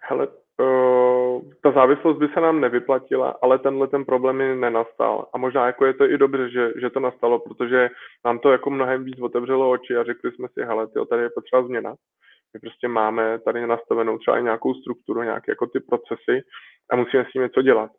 Hele, 0.00 0.26
uh, 0.26 1.15
ta 1.62 1.70
závislost 1.72 2.18
by 2.18 2.28
se 2.28 2.40
nám 2.40 2.60
nevyplatila, 2.60 3.38
ale 3.42 3.58
tenhle 3.58 3.86
ten 3.88 4.04
problém 4.04 4.36
mi 4.36 4.56
nenastal. 4.56 5.26
A 5.34 5.38
možná 5.38 5.66
jako 5.66 5.86
je 5.86 5.94
to 5.94 6.10
i 6.10 6.18
dobře, 6.18 6.50
že, 6.50 6.72
že 6.80 6.90
to 6.90 7.00
nastalo, 7.00 7.38
protože 7.38 7.90
nám 8.24 8.38
to 8.38 8.52
jako 8.52 8.70
mnohem 8.70 9.04
víc 9.04 9.20
otevřelo 9.20 9.70
oči 9.70 9.96
a 9.96 10.04
řekli 10.04 10.32
jsme 10.32 10.48
si, 10.48 10.64
hele, 10.64 10.86
tyjo, 10.86 11.04
tady 11.04 11.22
je 11.22 11.30
potřeba 11.34 11.62
změna. 11.62 11.94
My 12.54 12.60
prostě 12.60 12.88
máme 12.88 13.38
tady 13.38 13.66
nastavenou 13.66 14.18
třeba 14.18 14.38
i 14.38 14.42
nějakou 14.42 14.74
strukturu, 14.74 15.22
nějaké 15.22 15.52
jako 15.52 15.66
ty 15.66 15.80
procesy 15.80 16.42
a 16.90 16.96
musíme 16.96 17.24
s 17.24 17.32
tím 17.32 17.42
něco 17.42 17.62
dělat 17.62 17.90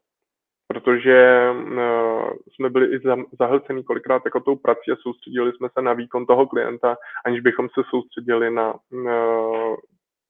protože 0.68 1.50
uh, 1.52 2.32
jsme 2.54 2.70
byli 2.70 2.96
i 2.96 3.00
zahlcení 3.40 3.84
kolikrát 3.84 4.22
jako 4.26 4.40
tou 4.40 4.56
prací 4.56 4.92
a 4.92 4.96
soustředili 4.96 5.52
jsme 5.54 5.68
se 5.74 5.82
na 5.82 5.94
výkon 5.94 6.26
toho 6.26 6.48
klienta, 6.48 6.98
aniž 7.26 7.42
bychom 7.42 7.70
se 7.70 7.82
soustředili 7.90 8.52
na 8.52 8.74
uh, 8.74 9.76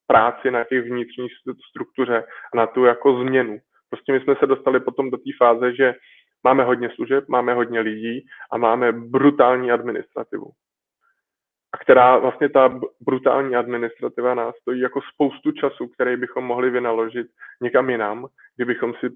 práci 0.07 0.51
na 0.51 0.63
těch 0.63 0.83
vnitřní 0.83 1.27
struktuře 1.69 2.23
a 2.53 2.57
na 2.57 2.67
tu 2.67 2.85
jako 2.85 3.23
změnu. 3.23 3.57
Prostě 3.89 4.13
my 4.13 4.19
jsme 4.19 4.35
se 4.39 4.45
dostali 4.45 4.79
potom 4.79 5.11
do 5.11 5.17
té 5.17 5.31
fáze, 5.37 5.75
že 5.75 5.93
máme 6.43 6.63
hodně 6.63 6.89
služeb, 6.95 7.23
máme 7.27 7.53
hodně 7.53 7.79
lidí 7.79 8.25
a 8.51 8.57
máme 8.57 8.91
brutální 8.91 9.71
administrativu. 9.71 10.51
A 11.73 11.77
která 11.77 12.17
vlastně 12.17 12.49
ta 12.49 12.79
brutální 13.01 13.55
administrativa 13.55 14.35
nás 14.35 14.55
stojí 14.61 14.81
jako 14.81 14.99
spoustu 15.13 15.51
času, 15.51 15.87
který 15.87 16.17
bychom 16.17 16.43
mohli 16.43 16.69
vynaložit 16.69 17.27
někam 17.61 17.89
jinam, 17.89 18.27
kdybychom 18.55 18.93
si 18.93 19.09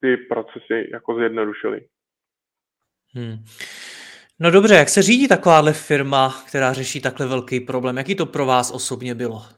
ty 0.00 0.16
procesy 0.16 0.88
jako 0.92 1.14
zjednodušili. 1.14 1.80
Hmm. 3.14 3.36
No 4.40 4.50
dobře, 4.50 4.74
jak 4.74 4.88
se 4.88 5.02
řídí 5.02 5.28
takováhle 5.28 5.72
firma, 5.72 6.34
která 6.48 6.72
řeší 6.72 7.00
takhle 7.00 7.26
velký 7.26 7.60
problém? 7.60 7.96
Jaký 7.96 8.14
to 8.14 8.26
pro 8.26 8.46
vás 8.46 8.70
osobně 8.70 9.14
bylo? 9.14 9.57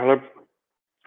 Ale 0.00 0.20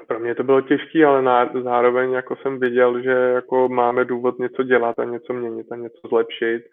pro 0.08 0.20
mě 0.20 0.36
to 0.36 0.44
bylo 0.44 0.62
těžké, 0.62 1.06
ale 1.06 1.22
na, 1.22 1.52
zároveň 1.64 2.12
jako 2.12 2.36
jsem 2.36 2.60
viděl, 2.60 3.02
že 3.02 3.12
jako 3.12 3.70
máme 3.70 4.06
důvod 4.06 4.40
něco 4.40 4.64
dělat 4.64 5.00
a 5.00 5.04
něco 5.04 5.34
měnit 5.34 5.72
a 5.72 5.76
něco 5.76 6.08
zlepšit 6.08 6.64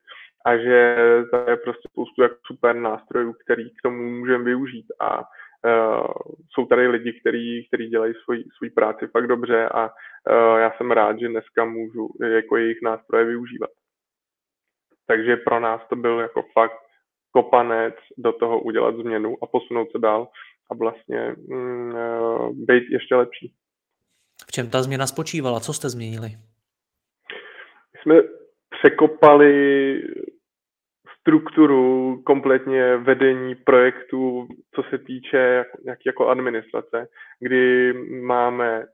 a 0.46 0.56
že 0.56 0.96
to 1.30 1.50
je 1.50 1.56
prostě 1.56 1.88
spoustu 1.88 2.22
jako 2.22 2.36
super 2.46 2.76
nástrojů, 2.76 3.32
který 3.32 3.70
k 3.70 3.82
tomu 3.82 4.10
můžeme 4.10 4.44
využít 4.44 4.86
a 5.00 5.22
Uh, 5.64 6.06
jsou 6.50 6.66
tady 6.66 6.88
lidi, 6.88 7.20
kteří 7.68 7.88
dělají 7.88 8.14
svoji, 8.24 8.44
svoji 8.56 8.70
práci 8.70 9.06
fakt 9.06 9.26
dobře 9.26 9.68
a 9.68 9.84
uh, 9.84 10.58
já 10.58 10.70
jsem 10.70 10.90
rád, 10.90 11.18
že 11.20 11.28
dneska 11.28 11.64
můžu 11.64 12.08
jako 12.26 12.56
jejich 12.56 12.78
nástroje 12.82 13.24
využívat. 13.24 13.70
Takže 15.06 15.36
pro 15.36 15.60
nás 15.60 15.80
to 15.88 15.96
byl 15.96 16.18
jako 16.20 16.42
fakt 16.52 16.78
kopanec 17.32 17.94
do 18.18 18.32
toho 18.32 18.60
udělat 18.60 18.96
změnu 18.96 19.36
a 19.42 19.46
posunout 19.46 19.90
se 19.92 19.98
dál 19.98 20.28
a 20.70 20.74
vlastně 20.74 21.34
mm, 21.48 21.94
uh, 21.94 22.52
být 22.52 22.84
ještě 22.90 23.14
lepší. 23.14 23.54
V 24.46 24.52
čem 24.52 24.70
ta 24.70 24.82
změna 24.82 25.06
spočívala? 25.06 25.60
Co 25.60 25.72
jste 25.72 25.88
změnili? 25.88 26.28
My 27.92 28.00
jsme 28.02 28.14
překopali 28.70 29.52
strukturu 31.20 32.22
kompletně 32.26 32.96
vedení 32.96 33.54
projektu, 33.54 34.48
co 34.74 34.82
se 34.90 34.98
týče 34.98 35.64
jak, 35.84 35.98
jako 36.06 36.28
administrace, 36.28 37.08
kdy 37.40 37.92
máme 38.22 38.86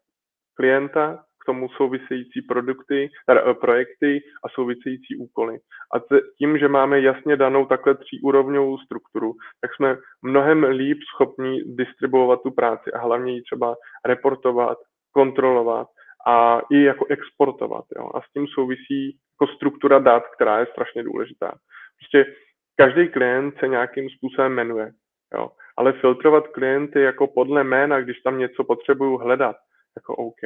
klienta, 0.54 1.24
tomu 1.48 1.68
související 1.68 2.42
produkty, 2.42 3.10
eh, 3.30 3.54
projekty 3.54 4.20
a 4.44 4.48
související 4.48 5.16
úkoly. 5.16 5.58
A 5.94 5.96
tím, 6.38 6.58
že 6.58 6.68
máme 6.68 7.00
jasně 7.00 7.36
danou 7.36 7.66
takhle 7.66 7.94
tříúrovňovou 7.94 8.78
strukturu, 8.78 9.32
tak 9.60 9.74
jsme 9.74 9.96
mnohem 10.22 10.64
líp 10.64 10.98
schopni 11.14 11.62
distribuovat 11.66 12.42
tu 12.42 12.50
práci 12.50 12.92
a 12.92 12.98
hlavně 12.98 13.32
ji 13.32 13.42
třeba 13.42 13.76
reportovat, 14.06 14.78
kontrolovat 15.12 15.88
a 16.26 16.60
i 16.72 16.82
jako 16.82 17.06
exportovat. 17.08 17.84
Jo. 17.96 18.10
A 18.14 18.20
s 18.20 18.32
tím 18.32 18.46
souvisí 18.46 19.16
jako 19.34 19.54
struktura 19.56 19.98
dat, 19.98 20.22
která 20.34 20.58
je 20.58 20.66
strašně 20.66 21.02
důležitá. 21.02 21.50
Prostě 21.98 22.34
každý 22.76 23.08
klient 23.08 23.54
se 23.60 23.68
nějakým 23.68 24.10
způsobem 24.10 24.52
jmenuje. 24.52 24.90
Jo. 25.34 25.48
Ale 25.78 25.92
filtrovat 25.92 26.48
klienty 26.48 27.00
jako 27.00 27.26
podle 27.26 27.64
jména, 27.64 28.00
když 28.00 28.20
tam 28.20 28.38
něco 28.38 28.64
potřebuju 28.64 29.16
hledat, 29.16 29.56
jako 29.96 30.16
OK. 30.16 30.42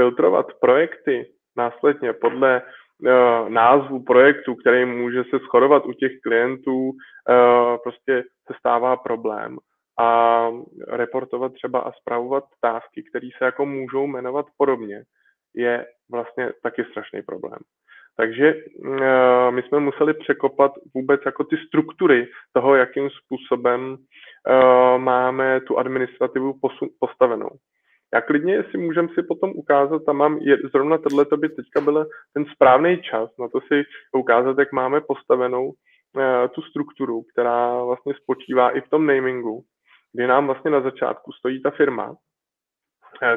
Filtrovat 0.00 0.46
projekty 0.60 1.26
následně 1.56 2.12
podle 2.12 2.62
uh, 2.62 3.48
názvu 3.48 4.02
projektu, 4.02 4.54
který 4.54 4.84
může 4.84 5.24
se 5.24 5.38
shodovat 5.38 5.86
u 5.86 5.92
těch 5.92 6.12
klientů, 6.22 6.90
uh, 6.90 7.76
prostě 7.82 8.24
se 8.46 8.54
stává 8.58 8.96
problém. 8.96 9.58
A 10.00 10.50
reportovat 10.88 11.52
třeba 11.52 11.80
a 11.80 11.92
zpravovat 11.92 12.44
tásky, 12.60 13.02
které 13.02 13.28
se 13.38 13.44
jako 13.44 13.66
můžou 13.66 14.06
jmenovat 14.06 14.46
podobně, 14.56 15.02
je 15.54 15.86
vlastně 16.10 16.52
taky 16.62 16.84
strašný 16.84 17.22
problém. 17.22 17.58
Takže 18.16 18.54
uh, 18.54 19.50
my 19.50 19.62
jsme 19.62 19.80
museli 19.80 20.14
překopat 20.14 20.72
vůbec 20.94 21.20
jako 21.26 21.44
ty 21.44 21.56
struktury 21.66 22.28
toho, 22.52 22.74
jakým 22.74 23.10
způsobem 23.10 23.96
máme 24.96 25.60
tu 25.60 25.78
administrativu 25.78 26.54
postavenou. 27.00 27.50
Já 28.14 28.20
klidně 28.20 28.64
si 28.70 28.78
můžem 28.78 29.08
si 29.08 29.22
potom 29.22 29.50
ukázat, 29.54 30.04
tam 30.04 30.16
mám 30.16 30.38
je, 30.38 30.56
zrovna 30.72 30.98
tohle 30.98 31.24
to 31.24 31.36
by 31.36 31.48
teďka 31.48 31.80
byl 31.80 32.06
ten 32.34 32.44
správný 32.44 33.02
čas 33.02 33.30
na 33.38 33.48
to 33.48 33.60
si 33.60 33.82
ukázat, 34.12 34.58
jak 34.58 34.72
máme 34.72 35.00
postavenou 35.00 35.66
uh, 35.66 35.74
tu 36.54 36.62
strukturu, 36.62 37.22
která 37.32 37.84
vlastně 37.84 38.14
spočívá 38.14 38.70
i 38.70 38.80
v 38.80 38.88
tom 38.88 39.06
namingu, 39.06 39.62
kdy 40.12 40.26
nám 40.26 40.46
vlastně 40.46 40.70
na 40.70 40.80
začátku 40.80 41.32
stojí 41.32 41.62
ta 41.62 41.70
firma, 41.70 42.10
uh, 42.10 42.16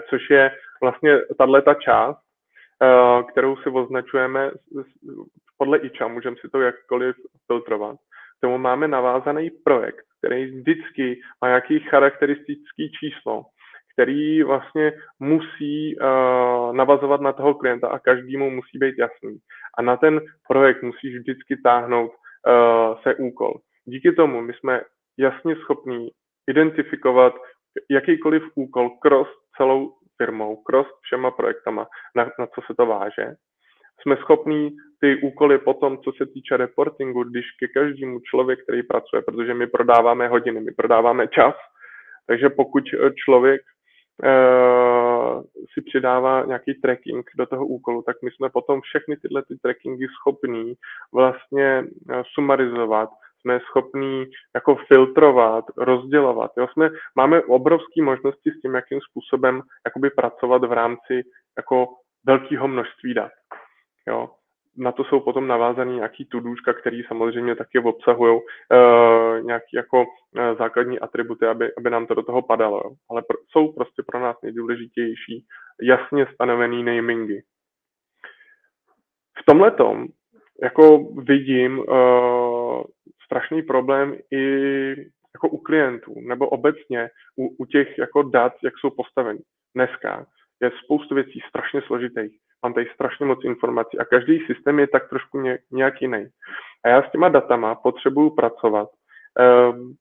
což 0.09 0.29
je 0.29 0.51
vlastně 0.81 1.19
tahle 1.37 1.61
ta 1.61 1.73
část, 1.73 2.21
Eh, 2.83 3.23
kterou 3.31 3.57
si 3.57 3.69
označujeme 3.69 4.51
podle 5.57 5.77
IČA, 5.77 6.07
můžeme 6.07 6.35
si 6.35 6.49
to 6.49 6.61
jakkoliv 6.61 7.15
filtrovat. 7.47 7.95
K 8.37 8.41
tomu 8.41 8.57
máme 8.57 8.87
navázaný 8.87 9.49
projekt, 9.63 10.05
který 10.17 10.45
vždycky 10.45 11.19
má 11.41 11.47
nějaký 11.47 11.79
charakteristický 11.79 12.91
číslo, 12.99 13.45
který 14.01 14.43
vlastně 14.43 14.93
musí 15.19 15.95
uh, 15.97 16.75
navazovat 16.75 17.21
na 17.21 17.33
toho 17.33 17.53
klienta 17.53 17.87
a 17.87 17.99
každému 17.99 18.49
musí 18.49 18.77
být 18.77 18.95
jasný. 18.97 19.37
A 19.77 19.81
na 19.81 19.97
ten 19.97 20.21
projekt 20.47 20.83
musíš 20.83 21.17
vždycky 21.17 21.57
táhnout 21.63 22.11
uh, 22.11 23.01
se 23.03 23.15
úkol. 23.15 23.53
Díky 23.85 24.11
tomu 24.11 24.41
my 24.41 24.53
jsme 24.53 24.81
jasně 25.17 25.55
schopní 25.55 26.09
identifikovat 26.49 27.33
jakýkoliv 27.89 28.43
úkol 28.55 28.89
cross 28.89 29.29
celou 29.57 29.93
firmou, 30.17 30.55
cross 30.55 30.87
všema 31.01 31.31
projektama, 31.31 31.87
na, 32.15 32.23
na 32.39 32.47
co 32.47 32.61
se 32.67 32.73
to 32.77 32.85
váže. 32.85 33.35
Jsme 34.01 34.17
schopní 34.17 34.69
ty 35.01 35.15
úkoly 35.21 35.57
potom, 35.57 35.97
co 35.97 36.11
se 36.17 36.25
týče 36.25 36.57
reportingu, 36.57 37.23
když 37.23 37.45
ke 37.59 37.67
každému 37.67 38.19
člověk, 38.19 38.63
který 38.63 38.83
pracuje, 38.83 39.21
protože 39.21 39.53
my 39.53 39.67
prodáváme 39.67 40.27
hodiny, 40.27 40.61
my 40.61 40.71
prodáváme 40.71 41.27
čas, 41.27 41.55
takže 42.27 42.49
pokud 42.49 42.83
člověk 43.25 43.61
si 45.73 45.81
přidává 45.81 46.45
nějaký 46.45 46.73
tracking 46.73 47.29
do 47.37 47.45
toho 47.45 47.65
úkolu, 47.65 48.01
tak 48.01 48.15
my 48.23 48.31
jsme 48.31 48.49
potom 48.49 48.81
všechny 48.81 49.17
tyhle 49.17 49.43
ty 49.47 49.55
trackingy 49.55 50.07
schopní 50.07 50.73
vlastně 51.13 51.83
uh, 51.83 52.21
sumarizovat, 52.33 53.09
jsme 53.41 53.59
schopní 53.59 54.25
jako 54.55 54.75
filtrovat, 54.75 55.65
rozdělovat. 55.77 56.51
Jo? 56.57 56.67
Jsme, 56.71 56.89
máme 57.15 57.41
obrovské 57.41 58.03
možnosti 58.03 58.51
s 58.51 58.61
tím, 58.61 58.75
jakým 58.75 58.99
způsobem 59.01 59.61
jakoby 59.85 60.09
pracovat 60.09 60.63
v 60.63 60.71
rámci 60.71 61.23
jako 61.57 61.87
velkého 62.25 62.67
množství 62.67 63.13
dat. 63.13 63.31
Jo? 64.07 64.29
Na 64.77 64.91
to 64.91 65.03
jsou 65.03 65.19
potom 65.19 65.47
navázané 65.47 65.93
nějaký 65.93 66.25
tudůčka, 66.25 66.73
které 66.73 67.01
samozřejmě 67.07 67.55
taky 67.55 67.79
obsahují 67.79 68.35
uh, 68.35 69.45
nějaké 69.45 69.67
jako 69.75 70.03
uh, 70.03 70.57
základní 70.57 70.99
atributy, 70.99 71.45
aby, 71.45 71.75
aby 71.77 71.89
nám 71.89 72.07
to 72.07 72.13
do 72.13 72.23
toho 72.23 72.41
padalo. 72.41 72.77
Jo? 72.77 72.91
Ale 73.09 73.21
pr- 73.21 73.43
jsou 73.49 73.71
prostě 73.71 74.03
pro 74.03 74.19
nás 74.19 74.37
nejdůležitější 74.43 75.45
jasně 75.81 76.27
stanovený 76.33 76.83
namingy. 76.83 77.43
V 79.41 79.45
tomhle 79.45 79.71
jako 80.63 80.99
vidím 80.99 81.79
uh, 81.79 82.83
strašný 83.25 83.61
problém 83.61 84.17
i 84.31 84.41
jako 85.35 85.49
u 85.49 85.57
klientů, 85.57 86.13
nebo 86.27 86.49
obecně 86.49 87.09
u, 87.35 87.55
u 87.59 87.65
těch 87.65 87.97
jako 87.97 88.23
dat, 88.23 88.53
jak 88.63 88.73
jsou 88.77 88.89
postaveny. 88.89 89.39
Dneska 89.75 90.25
je 90.61 90.71
spoustu 90.83 91.15
věcí 91.15 91.39
strašně 91.49 91.81
složitých. 91.81 92.31
Mám 92.63 92.73
tady 92.73 92.87
strašně 92.93 93.25
moc 93.25 93.43
informací 93.43 93.99
a 93.99 94.05
každý 94.05 94.39
systém 94.39 94.79
je 94.79 94.87
tak 94.87 95.09
trošku 95.09 95.41
ně, 95.41 95.59
nějak 95.71 96.01
jiný. 96.01 96.27
A 96.85 96.89
já 96.89 97.03
s 97.03 97.11
těma 97.11 97.29
datama 97.29 97.75
potřebuju 97.75 98.29
pracovat 98.29 98.89
um, 99.71 99.95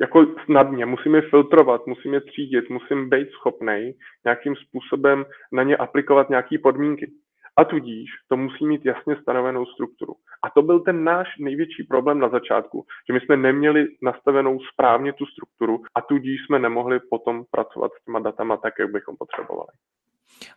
jako 0.00 0.26
snadně, 0.44 0.86
musím 0.86 1.14
je 1.14 1.22
filtrovat, 1.22 1.86
musím 1.86 2.14
je 2.14 2.20
třídit, 2.20 2.70
musím 2.70 3.10
být 3.10 3.30
schopný 3.30 3.92
nějakým 4.24 4.56
způsobem 4.56 5.24
na 5.52 5.62
ně 5.62 5.76
aplikovat 5.76 6.30
nějaké 6.30 6.58
podmínky. 6.58 7.12
A 7.56 7.64
tudíž 7.64 8.10
to 8.28 8.36
musí 8.36 8.66
mít 8.66 8.84
jasně 8.84 9.16
stanovenou 9.22 9.66
strukturu. 9.66 10.14
A 10.44 10.50
to 10.50 10.62
byl 10.62 10.80
ten 10.80 11.04
náš 11.04 11.28
největší 11.38 11.82
problém 11.82 12.18
na 12.18 12.28
začátku, 12.28 12.86
že 13.08 13.12
my 13.12 13.20
jsme 13.20 13.36
neměli 13.36 13.86
nastavenou 14.02 14.58
správně 14.72 15.12
tu 15.12 15.26
strukturu 15.26 15.82
a 15.94 16.00
tudíž 16.00 16.40
jsme 16.46 16.58
nemohli 16.58 17.00
potom 17.10 17.44
pracovat 17.50 17.92
s 17.92 18.04
těma 18.04 18.18
datama 18.18 18.56
tak, 18.56 18.74
jak 18.78 18.90
bychom 18.90 19.16
potřebovali. 19.16 19.68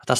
A 0.02 0.06
ta, 0.08 0.14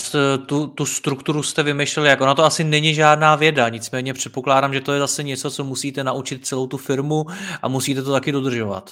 tu, 0.48 0.68
tu 0.68 0.86
strukturu 0.86 1.44
jste 1.44 1.64
vymýšleli, 1.64 2.10
jako 2.10 2.26
na 2.26 2.36
to 2.36 2.44
asi 2.44 2.64
není 2.64 2.94
žádná 2.94 3.36
věda, 3.36 3.70
nicméně 3.70 4.14
předpokládám, 4.14 4.74
že 4.74 4.82
to 4.82 4.94
je 4.94 5.00
zase 5.00 5.24
něco, 5.24 5.52
co 5.52 5.64
musíte 5.64 6.04
naučit 6.04 6.46
celou 6.46 6.68
tu 6.68 6.78
firmu 6.78 7.24
a 7.62 7.68
musíte 7.68 8.02
to 8.02 8.12
taky 8.12 8.32
dodržovat. 8.32 8.84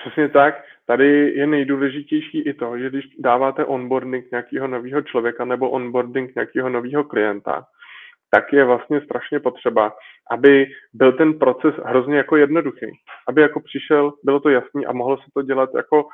Přesně 0.00 0.28
tak. 0.28 0.67
Tady 0.90 1.32
je 1.36 1.46
nejdůležitější 1.46 2.40
i 2.40 2.54
to, 2.54 2.78
že 2.78 2.90
když 2.90 3.04
dáváte 3.18 3.64
onboarding 3.64 4.30
nějakého 4.30 4.66
nového 4.66 5.02
člověka 5.02 5.44
nebo 5.44 5.70
onboarding 5.70 6.34
nějakého 6.34 6.68
nového 6.68 7.04
klienta, 7.04 7.64
tak 8.30 8.52
je 8.52 8.64
vlastně 8.64 9.00
strašně 9.00 9.40
potřeba, 9.40 9.92
aby 10.30 10.66
byl 10.94 11.12
ten 11.12 11.38
proces 11.38 11.74
hrozně 11.84 12.16
jako 12.16 12.36
jednoduchý. 12.36 12.86
Aby 13.28 13.42
jako 13.42 13.60
přišel, 13.60 14.12
bylo 14.24 14.40
to 14.40 14.48
jasný 14.48 14.86
a 14.86 14.92
mohlo 14.92 15.16
se 15.16 15.24
to 15.34 15.42
dělat 15.42 15.70
jako 15.76 16.08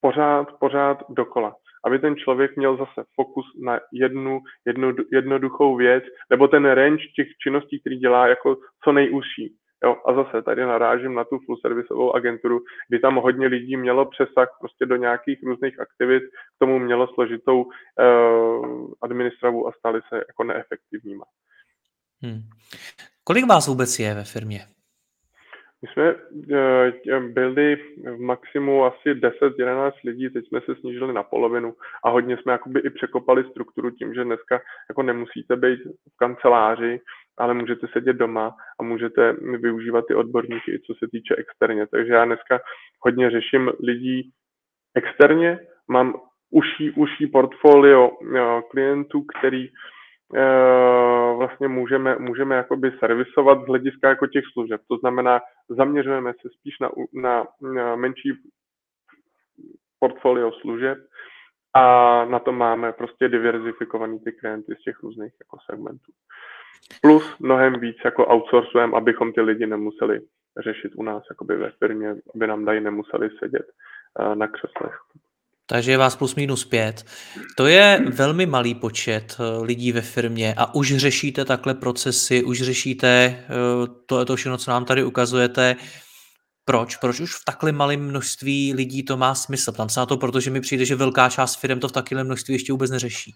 pořád, 0.00 0.48
pořád 0.60 0.98
dokola. 1.08 1.54
Aby 1.84 1.98
ten 1.98 2.16
člověk 2.16 2.56
měl 2.56 2.76
zase 2.76 3.04
fokus 3.14 3.46
na 3.64 3.80
jednu, 3.92 4.40
jednu 4.66 4.94
jednoduchou 5.12 5.76
věc, 5.76 6.04
nebo 6.30 6.48
ten 6.48 6.64
range 6.64 7.04
těch 7.16 7.28
činností, 7.42 7.80
který 7.80 7.96
dělá 7.96 8.28
jako 8.28 8.56
co 8.84 8.92
nejúžší. 8.92 9.54
Jo, 9.84 9.96
a 10.06 10.14
zase 10.14 10.42
tady 10.42 10.62
narážím 10.62 11.14
na 11.14 11.24
tu 11.24 11.38
full 11.38 11.56
servisovou 11.56 12.16
agenturu, 12.16 12.60
kdy 12.88 12.98
tam 12.98 13.16
hodně 13.16 13.46
lidí 13.46 13.76
mělo 13.76 14.06
přesah 14.06 14.48
prostě 14.60 14.86
do 14.86 14.96
nějakých 14.96 15.42
různých 15.42 15.80
aktivit, 15.80 16.22
k 16.22 16.58
tomu 16.58 16.78
mělo 16.78 17.08
složitou 17.08 17.62
uh, 17.62 18.90
administravu 19.02 19.68
a 19.68 19.72
stali 19.72 20.00
se 20.08 20.16
jako 20.16 20.44
neefektivníma. 20.44 21.24
Hmm. 22.22 22.42
Kolik 23.24 23.46
vás 23.46 23.68
vůbec 23.68 23.98
je 23.98 24.14
ve 24.14 24.24
firmě? 24.24 24.60
My 25.82 25.88
jsme 25.88 26.14
uh, 26.14 27.24
byli 27.28 27.76
v 27.96 28.20
maximu 28.20 28.84
asi 28.84 29.14
10-11 29.14 29.92
lidí, 30.04 30.30
teď 30.30 30.48
jsme 30.48 30.60
se 30.60 30.74
snížili 30.80 31.12
na 31.12 31.22
polovinu 31.22 31.74
a 32.04 32.10
hodně 32.10 32.36
jsme 32.36 32.52
jakoby 32.52 32.80
i 32.80 32.90
překopali 32.90 33.44
strukturu 33.50 33.90
tím, 33.90 34.14
že 34.14 34.24
dneska 34.24 34.60
jako 34.88 35.02
nemusíte 35.02 35.56
být 35.56 35.80
v 35.84 36.16
kanceláři, 36.16 37.00
ale 37.38 37.54
můžete 37.54 37.86
sedět 37.92 38.12
doma 38.12 38.54
a 38.80 38.82
můžete 38.82 39.32
využívat 39.32 40.04
ty 40.08 40.14
odborníky, 40.14 40.80
co 40.86 40.94
se 40.94 41.08
týče 41.10 41.34
externě. 41.36 41.86
Takže 41.86 42.12
já 42.12 42.24
dneska 42.24 42.60
hodně 43.00 43.30
řeším 43.30 43.72
lidí 43.82 44.30
externě, 44.94 45.58
mám 45.88 46.14
užší, 46.50 46.90
užší 46.90 47.26
portfolio 47.26 48.10
klientů, 48.70 49.22
který 49.22 49.68
eh, 49.68 51.34
vlastně 51.36 51.68
můžeme, 51.68 52.16
můžeme 52.18 52.56
jakoby 52.56 52.92
servisovat 52.98 53.62
z 53.62 53.66
hlediska 53.66 54.08
jako 54.08 54.26
těch 54.26 54.44
služeb. 54.52 54.80
To 54.88 54.96
znamená, 54.96 55.40
zaměřujeme 55.68 56.32
se 56.32 56.48
spíš 56.58 56.74
na, 56.78 56.90
na 57.62 57.96
menší 57.96 58.32
portfolio 60.00 60.52
služeb 60.52 60.98
a 61.74 62.24
na 62.24 62.38
to 62.38 62.52
máme 62.52 62.92
prostě 62.92 63.28
diverzifikovaný 63.28 64.20
ty 64.20 64.32
klienty 64.32 64.74
z 64.74 64.82
těch 64.82 65.02
různých 65.02 65.32
jako 65.40 65.58
segmentů. 65.70 66.12
Plus 67.02 67.24
mnohem 67.38 67.80
víc 67.80 67.96
jako 68.04 68.26
outsourcujeme, 68.26 68.96
abychom 68.96 69.32
ty 69.32 69.40
lidi 69.40 69.66
nemuseli 69.66 70.20
řešit 70.64 70.92
u 70.96 71.02
nás 71.02 71.22
jakoby 71.30 71.56
ve 71.56 71.70
firmě, 71.70 72.14
aby 72.34 72.46
nám 72.46 72.64
dají 72.64 72.80
nemuseli 72.80 73.28
sedět 73.40 73.66
uh, 74.20 74.34
na 74.34 74.46
křeslech. 74.46 74.94
Takže 75.70 75.90
je 75.90 75.98
vás 75.98 76.16
plus 76.16 76.34
minus 76.34 76.64
pět. 76.64 77.04
To 77.56 77.66
je 77.66 78.00
velmi 78.16 78.46
malý 78.46 78.74
počet 78.74 79.36
eh, 79.40 79.64
lidí 79.64 79.92
ve 79.92 80.00
firmě 80.00 80.54
a 80.56 80.74
už 80.74 80.96
řešíte 80.96 81.44
takhle 81.44 81.74
procesy, 81.74 82.44
už 82.44 82.62
řešíte 82.62 83.08
eh, 83.08 83.44
to, 84.06 84.24
to 84.24 84.36
všechno, 84.36 84.58
co 84.58 84.70
nám 84.70 84.84
tady 84.84 85.04
ukazujete. 85.04 85.76
Proč? 86.64 86.96
Proč 86.96 87.20
už 87.20 87.34
v 87.34 87.44
takhle 87.46 87.72
malém 87.72 88.00
množství 88.00 88.74
lidí 88.74 89.04
to 89.04 89.16
má 89.16 89.34
smysl? 89.34 89.72
Tam 89.72 89.88
se 89.88 90.00
na 90.00 90.06
to, 90.06 90.16
protože 90.16 90.50
mi 90.50 90.60
přijde, 90.60 90.84
že 90.84 90.94
velká 90.94 91.28
část 91.28 91.60
firm 91.60 91.80
to 91.80 91.88
v 91.88 91.92
takovém 91.92 92.26
množství 92.26 92.54
ještě 92.54 92.72
vůbec 92.72 92.90
neřeší. 92.90 93.34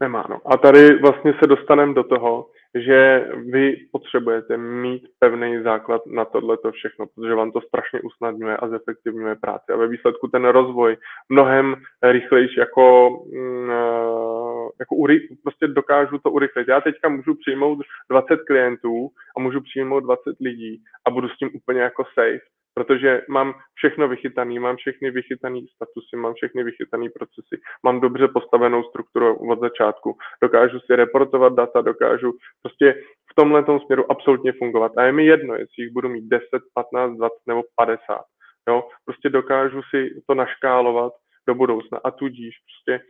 Nemá, 0.00 0.26
no. 0.30 0.40
A 0.52 0.56
tady 0.56 0.98
vlastně 0.98 1.32
se 1.40 1.46
dostaneme 1.46 1.94
do 1.94 2.04
toho, 2.04 2.46
že 2.74 3.28
vy 3.52 3.76
potřebujete 3.92 4.56
mít 4.56 5.02
pevný 5.18 5.62
základ 5.62 6.06
na 6.06 6.24
tohleto 6.24 6.72
všechno, 6.72 7.06
protože 7.06 7.34
vám 7.34 7.52
to 7.52 7.60
strašně 7.60 8.00
usnadňuje 8.00 8.56
a 8.56 8.68
zefektivňuje 8.68 9.34
práci. 9.34 9.72
A 9.72 9.76
ve 9.76 9.88
výsledku 9.88 10.28
ten 10.28 10.44
rozvoj 10.44 10.96
mnohem 11.28 11.74
rychlejší 12.02 12.56
jako, 12.58 13.10
mm, 13.32 13.70
eh, 13.70 14.68
jako 14.80 14.94
ury, 14.94 15.28
prostě 15.42 15.66
dokážu 15.66 16.18
to 16.18 16.30
urychlit. 16.30 16.68
Já 16.68 16.80
teďka 16.80 17.08
můžu 17.08 17.34
přijmout 17.34 17.78
20 18.10 18.36
klientů 18.36 19.08
a 19.36 19.40
můžu 19.40 19.60
přijmout 19.60 20.00
20 20.00 20.36
lidí 20.40 20.82
a 21.06 21.10
budu 21.10 21.28
s 21.28 21.36
tím 21.36 21.50
úplně 21.54 21.80
jako 21.80 22.04
safe 22.04 22.59
protože 22.74 23.22
mám 23.28 23.54
všechno 23.74 24.08
vychytané, 24.08 24.60
mám 24.60 24.76
všechny 24.76 25.10
vychytané 25.10 25.60
statusy, 25.74 26.16
mám 26.16 26.34
všechny 26.34 26.64
vychytané 26.64 27.06
procesy, 27.18 27.62
mám 27.84 28.00
dobře 28.00 28.28
postavenou 28.28 28.82
strukturu 28.84 29.50
od 29.50 29.60
začátku, 29.60 30.16
dokážu 30.42 30.80
si 30.80 30.96
reportovat 30.96 31.52
data, 31.52 31.80
dokážu 31.80 32.32
prostě 32.62 33.02
v 33.30 33.34
tomhle 33.34 33.64
směru 33.86 34.10
absolutně 34.10 34.52
fungovat. 34.52 34.92
A 34.96 35.02
je 35.02 35.12
mi 35.12 35.26
jedno, 35.26 35.54
jestli 35.54 35.82
jich 35.82 35.92
budu 35.92 36.08
mít 36.08 36.28
10, 36.28 36.46
15, 36.74 37.16
20 37.16 37.34
nebo 37.46 37.62
50. 37.76 38.22
Jo? 38.68 38.88
Prostě 39.04 39.28
dokážu 39.28 39.82
si 39.82 40.22
to 40.26 40.34
naškálovat 40.34 41.12
do 41.48 41.54
budoucna 41.54 42.00
a 42.04 42.10
tudíž 42.10 42.54
prostě 42.64 43.04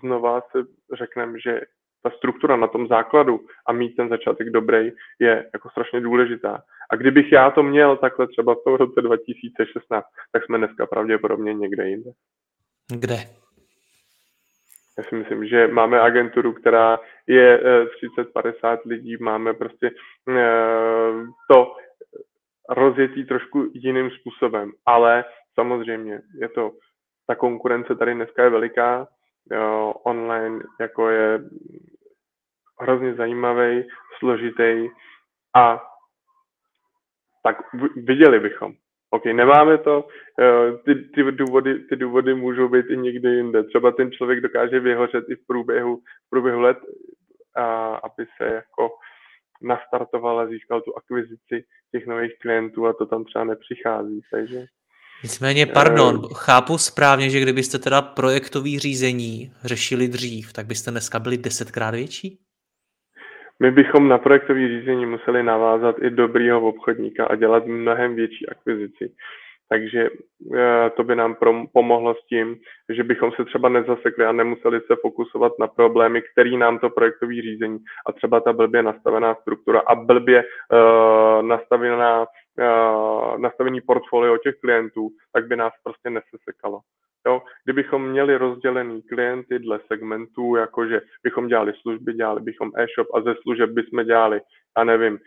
znova 0.00 0.40
se 0.40 0.58
řekneme, 0.96 1.40
že 1.40 1.60
ta 2.06 2.16
struktura 2.16 2.56
na 2.56 2.66
tom 2.66 2.86
základu 2.86 3.40
a 3.66 3.72
mít 3.72 3.96
ten 3.96 4.08
začátek 4.08 4.50
dobrý 4.50 4.90
je 5.18 5.50
jako 5.54 5.70
strašně 5.70 6.00
důležitá. 6.00 6.62
A 6.90 6.96
kdybych 6.96 7.32
já 7.32 7.50
to 7.50 7.62
měl 7.62 7.96
takhle 7.96 8.26
třeba 8.28 8.54
v 8.54 8.64
tom 8.64 8.74
roce 8.74 9.02
2016, 9.02 10.06
tak 10.32 10.44
jsme 10.44 10.58
dneska 10.58 10.86
pravděpodobně 10.86 11.54
někde 11.54 11.88
jinde. 11.88 12.10
Kde? 12.98 13.16
Já 14.98 15.04
si 15.08 15.14
myslím, 15.14 15.46
že 15.46 15.68
máme 15.68 16.00
agenturu, 16.00 16.52
která 16.52 16.98
je 17.26 17.60
30-50 18.18 18.52
eh, 18.64 18.78
lidí, 18.88 19.16
máme 19.20 19.54
prostě 19.54 19.90
eh, 20.30 21.12
to 21.50 21.76
rozjetý 22.68 23.24
trošku 23.24 23.70
jiným 23.74 24.10
způsobem, 24.10 24.72
ale 24.86 25.24
samozřejmě 25.54 26.20
je 26.40 26.48
to, 26.48 26.70
ta 27.26 27.34
konkurence 27.34 27.94
tady 27.94 28.14
dneska 28.14 28.44
je 28.44 28.50
veliká, 28.50 29.08
online 30.04 30.60
jako 30.80 31.10
je 31.10 31.40
hrozně 32.80 33.14
zajímavý, 33.14 33.84
složitý 34.18 34.88
a 35.56 35.82
tak 37.42 37.56
viděli 37.96 38.40
bychom. 38.40 38.72
OK, 39.10 39.24
nemáme 39.24 39.78
to, 39.78 40.08
eh, 40.40 40.72
ty, 40.84 40.94
ty, 40.94 41.32
důvody, 41.32 41.78
ty 41.78 41.96
důvody 41.96 42.34
můžou 42.34 42.68
být 42.68 42.86
i 42.90 42.96
někde 42.96 43.34
jinde. 43.34 43.62
Třeba 43.64 43.90
ten 43.90 44.12
člověk 44.12 44.40
dokáže 44.40 44.80
vyhořet 44.80 45.24
i 45.28 45.34
v 45.34 45.46
průběhu, 45.46 45.96
v 45.96 46.30
průběhu 46.30 46.60
let, 46.60 46.78
a, 47.56 47.94
aby 47.94 48.26
se 48.36 48.44
jako 48.54 48.90
nastartoval 49.62 50.40
a 50.40 50.46
získal 50.46 50.80
tu 50.80 50.96
akvizici 50.96 51.64
těch 51.92 52.06
nových 52.06 52.38
klientů 52.38 52.86
a 52.86 52.92
to 52.92 53.06
tam 53.06 53.24
třeba 53.24 53.44
nepřichází. 53.44 54.20
Takže 54.30 54.66
Nicméně, 55.22 55.66
pardon, 55.66 56.28
chápu 56.34 56.78
správně, 56.78 57.30
že 57.30 57.40
kdybyste 57.40 57.78
teda 57.78 58.02
projektový 58.02 58.78
řízení 58.78 59.52
řešili 59.64 60.08
dřív, 60.08 60.52
tak 60.52 60.66
byste 60.66 60.90
dneska 60.90 61.18
byli 61.18 61.38
desetkrát 61.38 61.94
větší? 61.94 62.38
My 63.62 63.70
bychom 63.70 64.08
na 64.08 64.18
projektové 64.18 64.68
řízení 64.68 65.06
museli 65.06 65.42
navázat 65.42 65.96
i 66.02 66.10
dobrýho 66.10 66.68
obchodníka 66.68 67.26
a 67.26 67.34
dělat 67.34 67.66
mnohem 67.66 68.14
větší 68.14 68.48
akvizici. 68.48 69.12
Takže 69.68 70.08
eh, 70.54 70.90
to 70.96 71.04
by 71.04 71.16
nám 71.16 71.36
pomohlo 71.72 72.14
s 72.14 72.26
tím, 72.26 72.56
že 72.88 73.04
bychom 73.04 73.32
se 73.32 73.44
třeba 73.44 73.68
nezasekli 73.68 74.24
a 74.24 74.32
nemuseli 74.32 74.80
se 74.80 74.96
fokusovat 75.02 75.52
na 75.60 75.66
problémy, 75.66 76.22
který 76.22 76.56
nám 76.56 76.78
to 76.78 76.90
projektové 76.90 77.34
řízení 77.34 77.78
a 78.06 78.12
třeba 78.12 78.40
ta 78.40 78.52
blbě 78.52 78.82
nastavená 78.82 79.34
struktura 79.34 79.80
a 79.80 79.94
blbě 79.94 80.44
uh, 80.44 81.42
nastavená, 81.42 82.20
uh, 82.20 83.38
nastavený 83.38 83.80
portfolio 83.80 84.38
těch 84.38 84.54
klientů, 84.60 85.08
tak 85.32 85.46
by 85.46 85.56
nás 85.56 85.72
prostě 85.84 86.10
nesesekalo. 86.10 86.80
Jo? 87.26 87.42
Kdybychom 87.64 88.08
měli 88.08 88.36
rozdělený 88.36 89.02
klienty 89.02 89.58
dle 89.58 89.80
segmentů, 89.86 90.56
jakože 90.56 91.00
bychom 91.22 91.48
dělali 91.48 91.72
služby, 91.82 92.12
dělali 92.12 92.40
bychom 92.40 92.70
e-shop 92.76 93.14
a 93.14 93.20
ze 93.20 93.34
služeb 93.42 93.70
bychom 93.70 94.04
dělali, 94.04 94.40
já 94.78 94.84
nevím, 94.84 95.18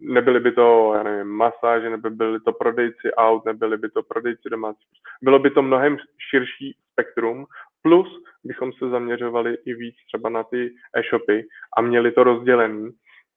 nebyly 0.00 0.40
by 0.40 0.52
to, 0.52 0.92
já 0.96 1.02
nevím, 1.02 1.32
masáže, 1.32 1.90
nebo 1.90 2.10
byly 2.10 2.40
to 2.40 2.52
prodejci 2.52 3.14
aut, 3.16 3.44
nebyly 3.44 3.76
by 3.76 3.88
to 3.88 4.02
prodejci 4.02 4.50
domácí. 4.50 4.86
Bylo 5.22 5.38
by 5.38 5.50
to 5.50 5.62
mnohem 5.62 5.96
širší 6.30 6.76
spektrum, 6.92 7.46
plus 7.82 8.22
bychom 8.44 8.72
se 8.72 8.88
zaměřovali 8.88 9.58
i 9.66 9.74
víc 9.74 9.94
třeba 10.06 10.28
na 10.28 10.42
ty 10.42 10.74
e-shopy 10.96 11.46
a 11.76 11.82
měli 11.82 12.12
to 12.12 12.24
rozdělený 12.24 12.90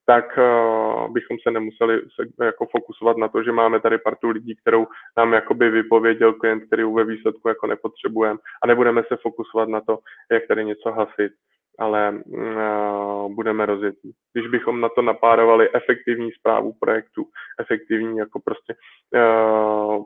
tak 0.09 0.37
uh, 0.37 1.13
bychom 1.13 1.37
se 1.43 1.51
nemuseli 1.51 2.01
se, 2.01 2.45
jako 2.45 2.65
fokusovat 2.65 3.17
na 3.17 3.27
to, 3.27 3.43
že 3.43 3.51
máme 3.51 3.79
tady 3.79 3.97
partu 3.97 4.29
lidí, 4.29 4.55
kterou 4.55 4.87
nám 5.17 5.33
jakoby 5.33 5.69
vypověděl 5.69 6.33
klient, 6.33 6.65
který 6.65 6.83
ve 6.83 7.03
výsledku 7.03 7.47
jako 7.47 7.67
nepotřebujeme 7.67 8.39
a 8.63 8.67
nebudeme 8.67 9.03
se 9.07 9.17
fokusovat 9.21 9.69
na 9.69 9.81
to, 9.81 9.99
jak 10.31 10.47
tady 10.47 10.65
něco 10.65 10.91
hasit. 10.91 11.31
ale 11.79 12.11
uh, 12.25 13.33
budeme 13.33 13.65
rozjetí. 13.65 14.11
Když 14.33 14.47
bychom 14.47 14.81
na 14.81 14.89
to 14.89 15.01
napárovali 15.01 15.69
efektivní 15.73 16.31
zprávu 16.31 16.73
projektu, 16.79 17.25
efektivní 17.59 18.17
jako 18.17 18.39
prostě 18.39 18.75
uh, 19.15 20.03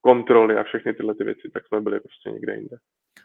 kontroly 0.00 0.56
a 0.56 0.62
všechny 0.62 0.94
tyhle 0.94 1.14
ty 1.14 1.24
věci, 1.24 1.50
tak 1.52 1.66
jsme 1.66 1.80
byli 1.80 2.00
prostě 2.00 2.30
někde 2.30 2.54
jinde. 2.54 2.76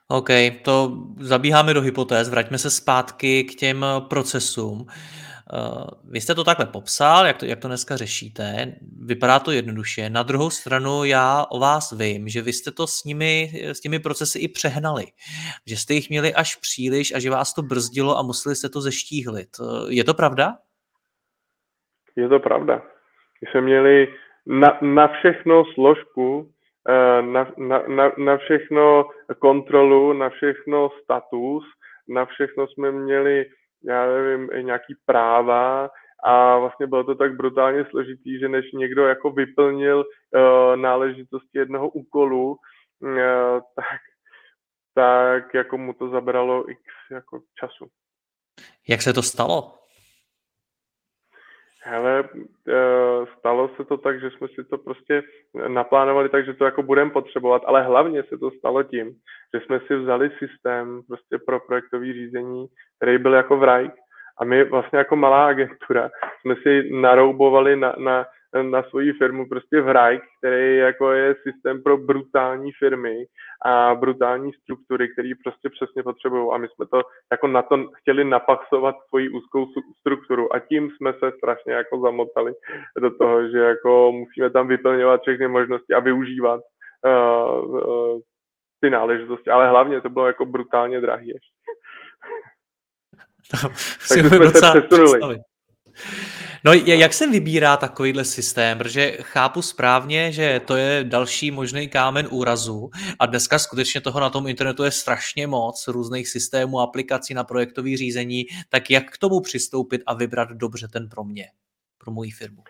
OK, 0.07 0.29
to 0.63 0.97
zabíháme 1.19 1.73
do 1.73 1.81
hypotéz, 1.81 2.29
vraťme 2.29 2.57
se 2.57 2.69
zpátky 2.69 3.43
k 3.43 3.55
těm 3.55 3.85
procesům. 4.09 4.85
Eh, 5.53 5.87
vy 6.03 6.21
jste 6.21 6.35
to 6.35 6.43
takhle 6.43 6.65
popsal, 6.65 7.25
jak 7.25 7.37
to, 7.37 7.45
jak 7.45 7.59
to 7.59 7.67
dneska 7.67 7.97
řešíte, 7.97 8.75
vypadá 9.05 9.39
to 9.39 9.51
jednoduše. 9.51 10.09
Na 10.09 10.23
druhou 10.23 10.49
stranu 10.49 11.03
já 11.03 11.45
o 11.49 11.59
vás 11.59 11.91
vím, 11.91 12.29
že 12.29 12.41
vy 12.41 12.53
jste 12.53 12.71
to 12.71 12.87
s 12.87 13.03
nimi, 13.03 13.51
s 13.63 13.79
těmi 13.79 13.99
procesy 13.99 14.39
i 14.39 14.47
přehnali. 14.47 15.05
Že 15.67 15.77
jste 15.77 15.93
jich 15.93 16.09
měli 16.09 16.33
až 16.33 16.55
příliš 16.55 17.13
a 17.13 17.19
že 17.19 17.29
vás 17.29 17.53
to 17.53 17.61
brzdilo 17.61 18.17
a 18.17 18.21
museli 18.21 18.55
jste 18.55 18.69
to 18.69 18.81
zeštíhlit. 18.81 19.49
Eh, 19.59 19.63
je 19.87 20.03
to 20.03 20.13
pravda? 20.13 20.57
Je 22.15 22.29
to 22.29 22.39
pravda. 22.39 22.81
My 23.41 23.51
jsme 23.51 23.61
měli 23.61 24.07
na, 24.45 24.77
na 24.81 25.07
všechno 25.07 25.63
složku, 25.73 26.50
na, 27.21 27.53
na, 27.57 27.83
na, 27.87 28.11
na 28.17 28.37
všechno 28.37 29.05
kontrolu, 29.39 30.13
na 30.13 30.29
všechno 30.29 30.89
status, 31.03 31.63
na 32.07 32.25
všechno 32.25 32.67
jsme 32.67 32.91
měli 32.91 33.45
já 33.83 34.05
nevím, 34.05 34.65
nějaký 34.65 34.95
práva 35.05 35.89
a 36.23 36.57
vlastně 36.57 36.87
bylo 36.87 37.03
to 37.03 37.15
tak 37.15 37.35
brutálně 37.35 37.85
složitý, 37.89 38.39
že 38.39 38.49
než 38.49 38.71
někdo 38.71 39.07
jako 39.07 39.31
vyplnil 39.31 39.97
uh, 39.97 40.75
náležitosti 40.75 41.57
jednoho 41.57 41.89
úkolu, 41.89 42.57
uh, 42.99 43.59
tak, 43.75 44.01
tak 44.93 45.53
jako 45.53 45.77
mu 45.77 45.93
to 45.93 46.09
zabralo 46.09 46.69
x 46.69 46.81
jako 47.11 47.41
času. 47.59 47.85
Jak 48.89 49.01
se 49.01 49.13
to 49.13 49.21
stalo? 49.21 49.80
Hele, 51.83 52.23
eh, 52.67 53.25
stalo 53.39 53.69
se 53.75 53.85
to 53.85 53.97
tak, 53.97 54.21
že 54.21 54.31
jsme 54.31 54.47
si 54.47 54.63
to 54.63 54.77
prostě 54.77 55.23
naplánovali 55.67 56.29
tak, 56.29 56.45
že 56.45 56.53
to 56.53 56.65
jako 56.65 56.83
budeme 56.83 57.11
potřebovat, 57.11 57.61
ale 57.65 57.83
hlavně 57.83 58.23
se 58.23 58.37
to 58.37 58.51
stalo 58.51 58.83
tím, 58.83 59.15
že 59.53 59.61
jsme 59.65 59.79
si 59.87 59.95
vzali 59.95 60.31
systém 60.39 61.01
prostě 61.07 61.37
pro 61.45 61.59
projektové 61.59 62.13
řízení, 62.13 62.67
který 62.97 63.17
byl 63.17 63.33
jako 63.33 63.57
v 63.57 63.63
a 64.37 64.45
my 64.45 64.63
vlastně 64.63 64.97
jako 64.97 65.15
malá 65.15 65.47
agentura 65.47 66.09
jsme 66.41 66.55
si 66.55 66.89
naroubovali 66.91 67.75
na, 67.75 67.95
na 67.97 68.25
na 68.61 68.83
svoji 68.83 69.13
firmu 69.13 69.49
prostě 69.49 69.81
v 69.81 69.87
RIKE, 69.93 70.25
který 70.37 70.77
jako 70.77 71.11
je 71.11 71.35
systém 71.43 71.83
pro 71.83 71.97
brutální 71.97 72.71
firmy 72.71 73.25
a 73.65 73.95
brutální 73.95 74.51
struktury, 74.53 75.09
který 75.13 75.35
prostě 75.35 75.69
přesně 75.69 76.03
potřebují. 76.03 76.49
A 76.53 76.57
my 76.57 76.67
jsme 76.67 76.85
to 76.85 77.01
jako 77.31 77.47
na 77.47 77.61
to 77.61 77.85
chtěli 77.93 78.23
napaxovat 78.23 78.95
svoji 79.09 79.29
úzkou 79.29 79.67
strukturu 79.99 80.55
a 80.55 80.59
tím 80.59 80.91
jsme 80.91 81.13
se 81.13 81.31
strašně 81.37 81.73
jako 81.73 82.01
zamotali 82.01 82.53
do 83.01 83.17
toho, 83.17 83.49
že 83.49 83.57
jako 83.57 84.11
musíme 84.11 84.49
tam 84.49 84.67
vyplňovat 84.67 85.21
všechny 85.21 85.47
možnosti 85.47 85.93
a 85.93 85.99
využívat 85.99 86.61
uh, 87.05 87.75
uh, 87.75 88.19
ty 88.81 88.89
náležitosti. 88.89 89.49
Ale 89.49 89.69
hlavně 89.69 90.01
to 90.01 90.09
bylo 90.09 90.27
jako 90.27 90.45
brutálně 90.45 91.01
drahý 91.01 91.27
ještě. 91.27 91.51
Takže 94.09 94.29
jsme 94.29 94.49
se 94.49 94.79
přesunuli. 94.79 95.09
Představit. 95.09 95.41
No 96.65 96.73
jak 96.73 97.13
se 97.13 97.27
vybírá 97.27 97.77
takovýhle 97.77 98.25
systém? 98.25 98.77
Protože 98.77 99.11
chápu 99.11 99.61
správně, 99.61 100.31
že 100.31 100.61
to 100.67 100.75
je 100.75 101.03
další 101.03 101.51
možný 101.51 101.89
kámen 101.89 102.27
úrazu 102.31 102.89
a 103.19 103.25
dneska 103.25 103.59
skutečně 103.59 104.01
toho 104.01 104.19
na 104.19 104.29
tom 104.29 104.47
internetu 104.47 104.83
je 104.83 104.91
strašně 104.91 105.47
moc 105.47 105.87
různých 105.87 106.27
systémů, 106.27 106.79
aplikací 106.79 107.33
na 107.33 107.43
projektové 107.43 107.97
řízení, 107.97 108.45
tak 108.69 108.89
jak 108.89 109.11
k 109.11 109.17
tomu 109.17 109.41
přistoupit 109.41 110.01
a 110.05 110.13
vybrat 110.13 110.49
dobře 110.49 110.87
ten 110.87 111.09
pro 111.09 111.23
mě, 111.23 111.45
pro 111.97 112.11
moji 112.11 112.31
firmu? 112.31 112.63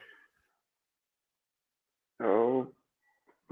No, 2.20 2.68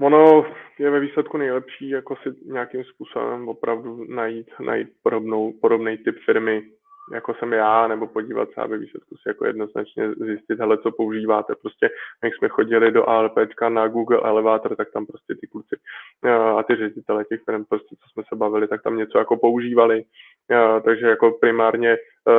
ono 0.00 0.44
je 0.78 0.90
ve 0.90 1.00
výsledku 1.00 1.36
nejlepší 1.36 1.88
jako 1.88 2.16
si 2.16 2.28
nějakým 2.44 2.84
způsobem 2.84 3.48
opravdu 3.48 4.04
najít, 4.14 4.50
najít 4.60 4.88
podobnou, 5.02 5.52
podobný 5.60 5.98
typ 5.98 6.14
firmy, 6.24 6.62
jako 7.12 7.34
jsem 7.34 7.52
já, 7.52 7.88
nebo 7.88 8.06
podívat 8.06 8.48
se 8.50 8.60
a 8.60 8.66
ve 8.66 8.78
výsledku 8.78 9.16
si 9.16 9.28
jako 9.28 9.46
jednoznačně 9.46 10.14
zjistit, 10.14 10.58
hele, 10.58 10.78
co 10.78 10.92
používáte. 10.92 11.54
Prostě, 11.54 11.90
jak 12.24 12.34
jsme 12.34 12.48
chodili 12.48 12.90
do 12.90 13.08
ALPčka 13.08 13.68
na 13.68 13.88
Google 13.88 14.20
Elevator, 14.24 14.76
tak 14.76 14.90
tam 14.92 15.06
prostě 15.06 15.34
ty 15.40 15.46
kluci 15.46 15.76
eh, 16.24 16.30
a 16.30 16.62
ty 16.62 16.76
ředitele 16.76 17.24
těch 17.24 17.40
firm, 17.44 17.64
prostě, 17.64 17.96
co 17.96 18.08
jsme 18.12 18.22
se 18.28 18.36
bavili, 18.36 18.68
tak 18.68 18.82
tam 18.82 18.96
něco 18.96 19.18
jako 19.18 19.36
používali. 19.36 20.04
Eh, 20.50 20.80
takže 20.80 21.06
jako 21.06 21.30
primárně 21.40 21.90
eh, 21.90 22.32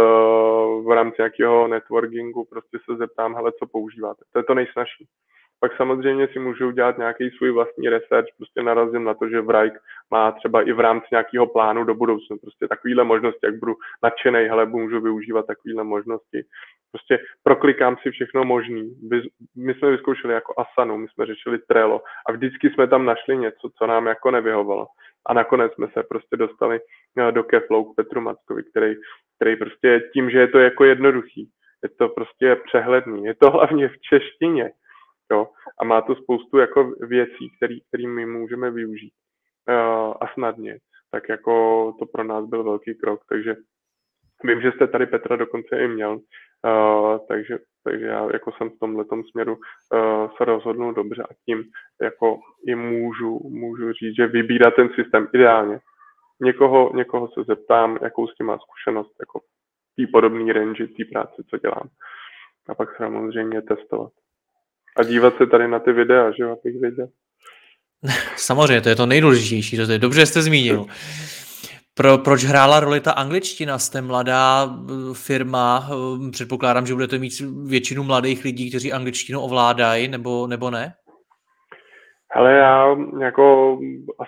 v 0.88 0.96
rámci 0.96 1.16
nějakého 1.20 1.68
networkingu 1.68 2.46
prostě 2.46 2.78
se 2.86 2.98
zeptám, 2.98 3.36
hele, 3.36 3.52
co 3.52 3.68
používáte. 3.68 4.24
To 4.34 4.40
je 4.40 4.44
to 4.44 4.54
nejsnažší. 4.54 5.08
Pak 5.64 5.78
samozřejmě 5.78 6.28
si 6.28 6.40
můžu 6.40 6.68
udělat 6.68 6.98
nějaký 6.98 7.30
svůj 7.30 7.52
vlastní 7.52 7.90
research, 7.90 8.28
prostě 8.38 8.64
narazím 8.64 9.04
na 9.04 9.14
to, 9.14 9.30
že 9.30 9.42
Vrajk 9.42 9.74
má 10.12 10.32
třeba 10.32 10.62
i 10.62 10.74
v 10.74 10.80
rámci 10.80 11.08
nějakého 11.12 11.48
plánu 11.48 11.84
do 11.84 11.96
budoucna 11.96 12.38
prostě 12.42 12.68
takovýhle 12.68 13.04
možnosti, 13.04 13.46
jak 13.46 13.60
budu 13.60 13.74
nadšený, 14.04 14.40
hele, 14.40 14.66
můžu 14.66 15.02
využívat 15.02 15.46
takovýhle 15.48 15.84
možnosti. 15.84 16.44
Prostě 16.92 17.20
proklikám 17.44 17.98
si 17.98 18.12
všechno 18.12 18.44
možný. 18.44 18.96
My 19.56 19.74
jsme 19.74 19.92
vyzkoušeli 19.92 20.34
jako 20.34 20.54
Asanu, 20.58 20.98
my 20.98 21.08
jsme 21.08 21.26
řešili 21.26 21.60
Trello 21.68 22.02
a 22.28 22.32
vždycky 22.32 22.70
jsme 22.70 22.88
tam 22.88 23.06
našli 23.06 23.38
něco, 23.38 23.70
co 23.78 23.88
nám 23.88 24.08
jako 24.08 24.32
nevyhovalo. 24.32 24.88
A 25.26 25.34
nakonec 25.34 25.74
jsme 25.74 25.88
se 25.88 26.04
prostě 26.04 26.38
dostali 26.38 26.80
eh, 27.18 27.32
do 27.32 27.44
Keflow 27.44 27.86
k 27.86 27.96
Petru 27.96 28.22
Mackovi, 28.22 28.64
který, 28.64 28.96
který 29.36 29.56
prostě 29.56 30.10
tím, 30.14 30.30
že 30.30 30.40
je 30.40 30.48
to 30.48 30.60
jako 30.60 30.84
jednoduchý, 30.86 31.50
je 31.84 31.90
to 31.90 32.10
prostě 32.10 32.56
přehledný, 32.56 33.26
je 33.26 33.36
to 33.36 33.52
hlavně 33.52 33.90
v 33.90 34.00
češtině, 34.00 34.72
Jo? 35.32 35.48
A 35.80 35.86
má 35.86 36.02
to 36.02 36.16
spoustu 36.16 36.58
jako 36.58 36.94
věcí, 37.00 37.50
které 37.58 38.08
my 38.08 38.26
můžeme 38.26 38.72
využít 38.72 39.14
uh, 39.70 40.14
a 40.22 40.34
snadně. 40.34 40.78
Tak 41.12 41.30
jako 41.30 41.94
to 42.00 42.06
pro 42.06 42.24
nás 42.24 42.46
byl 42.46 42.64
velký 42.64 42.96
krok, 42.96 43.22
takže 43.30 43.56
vím, 44.44 44.62
že 44.62 44.72
jste 44.72 44.88
tady 44.88 45.06
Petra 45.06 45.36
dokonce 45.36 45.80
i 45.80 45.88
měl, 45.88 46.12
uh, 46.12 47.18
takže, 47.28 47.58
takže 47.84 48.06
já 48.06 48.30
jako 48.34 48.52
jsem 48.52 48.70
v 48.70 48.80
tomhle 48.80 49.06
směru 49.32 49.56
uh, 49.56 50.32
se 50.38 50.46
rozhodnul 50.46 50.94
dobře 50.94 51.24
a 51.24 51.34
tím 51.46 51.64
jako 52.02 52.40
i 52.68 52.76
můžu, 52.76 53.40
můžu 53.50 53.94
říct, 53.94 54.16
že 54.16 54.28
vybírat 54.28 54.76
ten 54.76 54.90
systém 54.90 55.28
ideálně. 55.34 55.80
Někoho, 56.42 56.96
někoho 56.96 57.28
se 57.28 57.44
zeptám, 57.44 57.98
jakou 58.02 58.28
s 58.28 58.36
tím 58.36 58.46
má 58.46 58.58
zkušenost, 58.58 59.16
jako 59.20 59.40
tý 59.96 60.08
podobný 60.08 60.52
range, 60.52 60.88
té 60.88 61.04
práce, 61.12 61.44
co 61.50 61.58
dělám. 61.58 61.90
A 62.70 62.76
pak 62.76 62.98
samozřejmě 62.98 63.62
testovat. 63.62 64.12
A 64.98 65.04
dívat 65.04 65.34
se 65.38 65.48
tady 65.48 65.68
na 65.68 65.80
ty 65.80 65.92
videa, 65.92 66.32
že 66.32 66.44
jo, 66.44 66.52
abych 66.52 66.82
věděl. 66.82 67.08
Samozřejmě, 68.36 68.82
to 68.82 68.90
je 68.90 68.96
to 68.96 69.06
nejdůležitější, 69.06 69.78
to 69.78 69.92
je 69.92 70.00
dobře 70.00 70.26
jste 70.26 70.42
zmínil. 70.42 70.86
Pro, 71.94 72.18
proč 72.18 72.44
hrála 72.44 72.80
roli 72.80 73.00
ta 73.00 73.12
angličtina? 73.12 73.80
Jste 73.80 74.02
mladá 74.02 74.70
eh, 74.70 74.94
firma, 75.14 75.90
eh, 75.90 76.32
předpokládám, 76.32 76.86
že 76.86 76.94
budete 76.94 77.20
mít 77.20 77.42
většinu 77.66 78.04
mladých 78.04 78.44
lidí, 78.44 78.70
kteří 78.70 78.94
angličtinu 78.94 79.40
ovládají, 79.40 80.08
nebo, 80.08 80.48
nebo 80.48 80.72
ne? 80.72 80.94
Ale 82.36 82.54
já 82.54 82.96
jako 83.20 83.78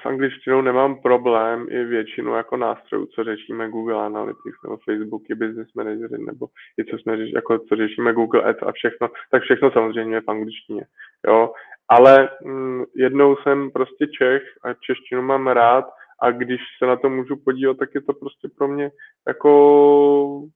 s 0.01 0.05
angličtinou 0.05 0.61
nemám 0.61 1.01
problém 1.01 1.67
i 1.69 1.83
většinu 1.83 2.35
jako 2.35 2.57
nástrojů, 2.57 3.05
co 3.05 3.23
řešíme 3.23 3.69
Google 3.69 4.05
Analytics 4.05 4.63
nebo 4.63 4.77
Facebooky, 4.77 5.35
Business 5.35 5.73
Manager 5.75 6.19
nebo 6.19 6.47
i 6.79 6.85
co 6.85 6.97
jsme 6.97 7.17
řeš, 7.17 7.31
jako 7.35 7.59
co 7.59 7.75
řešíme 7.75 8.13
Google 8.13 8.43
Ads 8.43 8.63
a 8.63 8.71
všechno, 8.71 9.09
tak 9.31 9.43
všechno 9.43 9.71
samozřejmě 9.71 10.15
je 10.15 10.21
v 10.21 10.29
angličtině, 10.29 10.85
jo. 11.27 11.53
Ale 11.89 12.29
mm, 12.45 12.83
jednou 12.95 13.35
jsem 13.35 13.71
prostě 13.71 14.07
Čech 14.07 14.43
a 14.63 14.73
češtinu 14.73 15.21
mám 15.21 15.47
rád 15.47 15.85
a 16.21 16.31
když 16.31 16.61
se 16.79 16.85
na 16.85 16.95
to 16.95 17.09
můžu 17.09 17.35
podívat, 17.35 17.77
tak 17.77 17.89
je 17.95 18.01
to 18.01 18.13
prostě 18.13 18.49
pro 18.57 18.67
mě 18.67 18.91
jako 19.27 20.47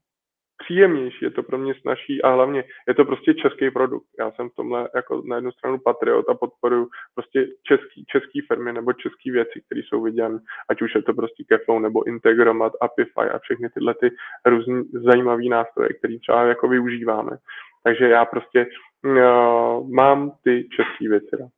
příjemnější, 0.63 1.26
je 1.26 1.32
to 1.32 1.43
pro 1.43 1.58
mě 1.58 1.74
snažší 1.82 2.22
a 2.22 2.30
hlavně 2.30 2.63
je 2.88 2.93
to 2.93 3.06
prostě 3.06 3.34
český 3.34 3.72
produkt. 3.72 4.06
Já 4.20 4.32
jsem 4.32 4.50
v 4.50 4.56
tomhle 4.56 4.89
jako 4.96 5.22
na 5.26 5.36
jednu 5.36 5.52
stranu 5.52 5.78
patriot 5.80 6.30
a 6.30 6.34
podporuji 6.34 6.88
prostě 7.15 7.48
český, 7.63 8.06
český 8.06 8.41
firmy 8.41 8.74
nebo 8.74 8.93
české 8.93 9.32
věci, 9.32 9.62
které 9.65 9.82
jsou 9.82 10.02
viděné, 10.02 10.39
ať 10.70 10.82
už 10.82 10.96
je 10.96 11.02
to 11.02 11.13
prostě 11.13 11.43
Keflow 11.43 11.80
nebo 11.82 12.08
Integromat, 12.08 12.74
Apify 12.82 13.30
a 13.34 13.39
všechny 13.39 13.70
tyhle 13.70 13.93
ty 13.93 14.10
různé 14.46 14.84
zajímavé 14.93 15.43
nástroje, 15.43 15.89
které 15.89 16.20
třeba 16.20 16.43
jako 16.43 16.67
využíváme. 16.67 17.38
Takže 17.84 18.10
já 18.10 18.26
prostě 18.26 18.67
uh, 19.06 19.89
mám 19.89 20.32
ty 20.43 20.67
české 20.76 21.10
věci 21.10 21.30
rád. 21.39 21.57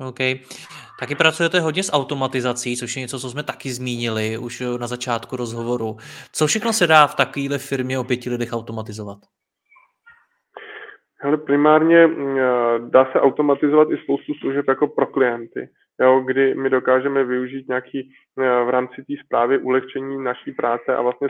OK. 0.00 0.18
Taky 1.00 1.14
pracujete 1.14 1.60
hodně 1.60 1.82
s 1.82 1.92
automatizací, 1.92 2.76
což 2.76 2.96
je 2.96 3.00
něco, 3.00 3.18
co 3.18 3.30
jsme 3.30 3.42
taky 3.42 3.70
zmínili 3.70 4.38
už 4.38 4.62
na 4.80 4.86
začátku 4.86 5.36
rozhovoru. 5.36 5.96
Co 6.32 6.46
všechno 6.46 6.72
se 6.72 6.86
dá 6.86 7.06
v 7.06 7.14
takovéhle 7.14 7.58
firmě 7.58 7.98
o 7.98 8.04
pěti 8.04 8.30
lidech 8.30 8.52
automatizovat? 8.52 9.18
Hele, 11.20 11.36
primárně 11.36 12.06
mm, 12.06 12.38
dá 12.90 13.04
se 13.12 13.20
automatizovat 13.20 13.90
i 13.90 13.96
spoustu 13.96 14.34
služeb 14.34 14.64
jako 14.68 14.86
pro 14.86 15.06
klienty. 15.06 15.68
jo, 16.00 16.20
kdy 16.20 16.54
my 16.54 16.70
dokážeme 16.70 17.24
využít 17.24 17.68
nějaký 17.68 18.10
eh, 18.40 18.64
v 18.64 18.70
rámci 18.70 18.94
té 18.96 19.14
zprávy 19.24 19.58
ulehčení 19.58 20.24
naší 20.24 20.52
práce 20.52 20.96
a 20.96 21.02
vlastně 21.02 21.28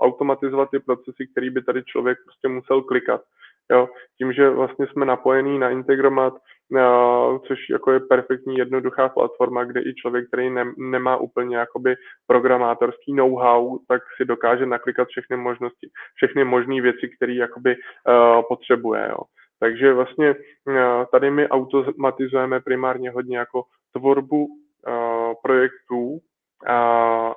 automatizovat 0.00 0.70
ty 0.70 0.78
procesy, 0.78 1.26
který 1.32 1.50
by 1.50 1.62
tady 1.62 1.84
člověk 1.84 2.18
prostě 2.24 2.48
musel 2.48 2.82
klikat. 2.82 3.20
Jo, 3.70 3.88
tím, 4.18 4.32
že 4.32 4.50
vlastně 4.50 4.86
jsme 4.86 5.06
napojení 5.06 5.58
na 5.58 5.70
Integromat, 5.70 6.34
což 7.46 7.58
jako 7.70 7.92
je 7.92 8.00
perfektní 8.00 8.56
jednoduchá 8.56 9.08
platforma, 9.08 9.64
kde 9.64 9.80
i 9.80 9.94
člověk, 9.94 10.28
který 10.28 10.50
ne, 10.50 10.64
nemá 10.78 11.16
úplně 11.16 11.56
jakoby 11.56 11.94
programátorský 12.26 13.12
know-how, 13.14 13.78
tak 13.88 14.02
si 14.16 14.24
dokáže 14.24 14.66
naklikat 14.66 15.08
všechny 15.08 15.36
možnosti, 15.36 15.90
všechny 16.14 16.44
možné 16.44 16.80
věci, 16.80 17.08
které 17.16 17.32
jakoby 17.32 17.76
uh, 17.76 18.42
potřebuje. 18.48 19.08
Jo. 19.10 19.18
Takže 19.60 19.92
vlastně 19.92 20.34
uh, 20.34 20.74
tady 21.12 21.30
my 21.30 21.48
automatizujeme 21.48 22.60
primárně 22.60 23.10
hodně 23.10 23.38
jako 23.38 23.62
tvorbu 23.92 24.46
uh, 24.46 25.34
projektů 25.42 26.18
a, 26.66 26.76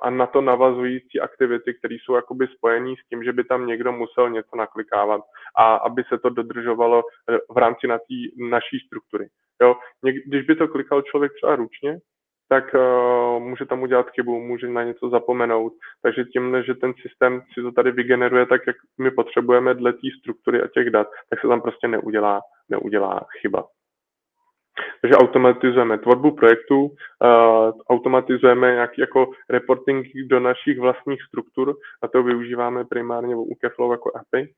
a 0.02 0.10
na 0.10 0.26
to 0.26 0.40
navazující 0.40 1.20
aktivity, 1.20 1.74
které 1.74 1.94
jsou 1.94 2.14
jakoby 2.14 2.46
spojené 2.46 2.94
s 3.04 3.08
tím, 3.08 3.24
že 3.24 3.32
by 3.32 3.44
tam 3.44 3.66
někdo 3.66 3.92
musel 3.92 4.30
něco 4.30 4.56
naklikávat 4.56 5.20
a 5.56 5.74
aby 5.74 6.02
se 6.08 6.18
to 6.18 6.30
dodržovalo 6.30 7.02
eh, 7.30 7.38
v 7.54 7.56
rámci 7.56 7.86
na 7.86 7.98
tý, 7.98 8.48
naší 8.50 8.78
struktury. 8.86 9.28
Jo? 9.62 9.76
Když 10.26 10.46
by 10.46 10.56
to 10.56 10.68
klikal 10.68 11.02
člověk 11.02 11.32
třeba 11.32 11.56
ručně, 11.56 11.98
tak 12.48 12.74
uh, 12.74 13.42
může 13.42 13.66
tam 13.66 13.82
udělat 13.82 14.10
chybu, 14.10 14.40
může 14.40 14.68
na 14.68 14.84
něco 14.84 15.08
zapomenout. 15.08 15.72
Takže 16.02 16.24
tím, 16.24 16.62
že 16.66 16.74
ten 16.74 16.92
systém 17.02 17.42
si 17.54 17.62
to 17.62 17.72
tady 17.72 17.92
vygeneruje 17.92 18.46
tak, 18.46 18.60
jak 18.66 18.76
my 18.98 19.10
potřebujeme 19.10 19.74
dle 19.74 19.92
té 19.92 20.08
struktury 20.20 20.62
a 20.62 20.68
těch 20.74 20.90
dat, 20.90 21.06
tak 21.30 21.40
se 21.40 21.48
tam 21.48 21.60
prostě 21.60 21.88
neudělá, 21.88 22.40
neudělá 22.68 23.20
chyba. 23.40 23.64
Takže 25.02 25.16
automatizujeme 25.16 25.98
tvorbu 25.98 26.30
projektů, 26.30 26.90
automatizujeme 27.90 28.72
nějaký 28.72 29.00
jako 29.00 29.30
reporting 29.50 30.06
do 30.30 30.40
našich 30.40 30.80
vlastních 30.80 31.22
struktur 31.22 31.74
a 32.02 32.08
to 32.08 32.22
využíváme 32.22 32.84
primárně 32.84 33.36
u 33.36 33.54
Keflow 33.54 33.92
jako 33.92 34.10
API. 34.16 34.52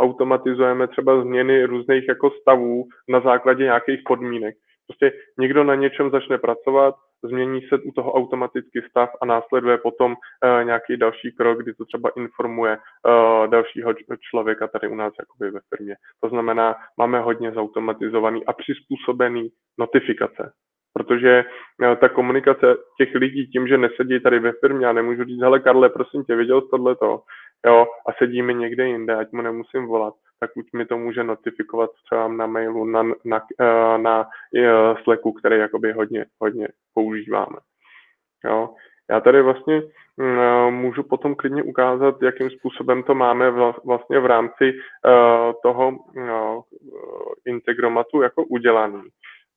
Automatizujeme 0.00 0.88
třeba 0.88 1.22
změny 1.22 1.64
různých 1.64 2.08
jako 2.08 2.30
stavů 2.30 2.84
na 3.08 3.20
základě 3.20 3.64
nějakých 3.64 4.00
podmínek. 4.06 4.54
Prostě 4.86 5.18
někdo 5.38 5.64
na 5.64 5.74
něčem 5.74 6.10
začne 6.10 6.38
pracovat, 6.38 6.94
změní 7.22 7.60
se 7.60 7.78
u 7.78 7.92
toho 7.92 8.12
automaticky 8.12 8.82
stav 8.90 9.10
a 9.22 9.26
následuje 9.26 9.78
potom 9.78 10.12
uh, 10.12 10.64
nějaký 10.64 10.96
další 10.96 11.32
krok, 11.32 11.58
kdy 11.58 11.74
to 11.74 11.84
třeba 11.84 12.10
informuje 12.16 12.78
uh, 12.78 13.46
dalšího 13.46 13.94
člověka 14.30 14.68
tady 14.68 14.88
u 14.88 14.94
nás 14.94 15.12
jakoby 15.18 15.50
ve 15.50 15.60
firmě. 15.68 15.96
To 16.20 16.28
znamená, 16.28 16.76
máme 16.98 17.20
hodně 17.20 17.52
zautomatizovaný 17.52 18.46
a 18.46 18.52
přizpůsobený 18.52 19.48
notifikace. 19.78 20.52
Protože 20.94 21.44
uh, 21.82 21.94
ta 21.94 22.08
komunikace 22.08 22.76
těch 22.98 23.14
lidí 23.14 23.46
tím, 23.46 23.68
že 23.68 23.78
nesedí 23.78 24.20
tady 24.20 24.38
ve 24.38 24.52
firmě 24.52 24.86
a 24.86 24.92
nemůžu 24.92 25.24
říct, 25.24 25.40
hele 25.40 25.60
Karle, 25.60 25.88
prosím 25.88 26.24
tě, 26.24 26.36
viděl 26.36 26.60
jsi 26.60 26.68
tohleto, 26.70 27.20
jo, 27.66 27.86
a 28.08 28.12
sedíme 28.18 28.52
někde 28.52 28.86
jinde, 28.86 29.16
ať 29.16 29.32
mu 29.32 29.42
nemusím 29.42 29.86
volat, 29.86 30.14
tak 30.42 30.56
už 30.56 30.72
mi 30.72 30.86
to 30.86 30.98
může 30.98 31.24
notifikovat 31.24 31.90
třeba 32.04 32.28
na 32.28 32.46
mailu, 32.46 32.84
na, 32.84 33.02
na, 33.02 33.14
na, 33.24 33.42
eh, 33.60 33.98
na 33.98 34.28
eh, 34.56 34.94
Slacku, 35.02 35.32
který 35.32 35.58
jakoby 35.58 35.92
hodně, 35.92 36.26
hodně 36.40 36.68
používáme. 36.94 37.56
Jo. 38.44 38.74
Já 39.10 39.20
tady 39.20 39.42
vlastně 39.42 39.82
mm, 40.16 40.38
eh, 40.38 40.70
můžu 40.70 41.02
potom 41.02 41.34
klidně 41.34 41.62
ukázat, 41.62 42.22
jakým 42.22 42.50
způsobem 42.50 43.02
to 43.02 43.14
máme 43.14 43.50
vlastně 43.84 44.20
v 44.20 44.26
rámci 44.26 44.72
toho 45.62 45.98
integromatu 47.46 48.22
jako 48.22 48.44
udělaný. 48.44 49.02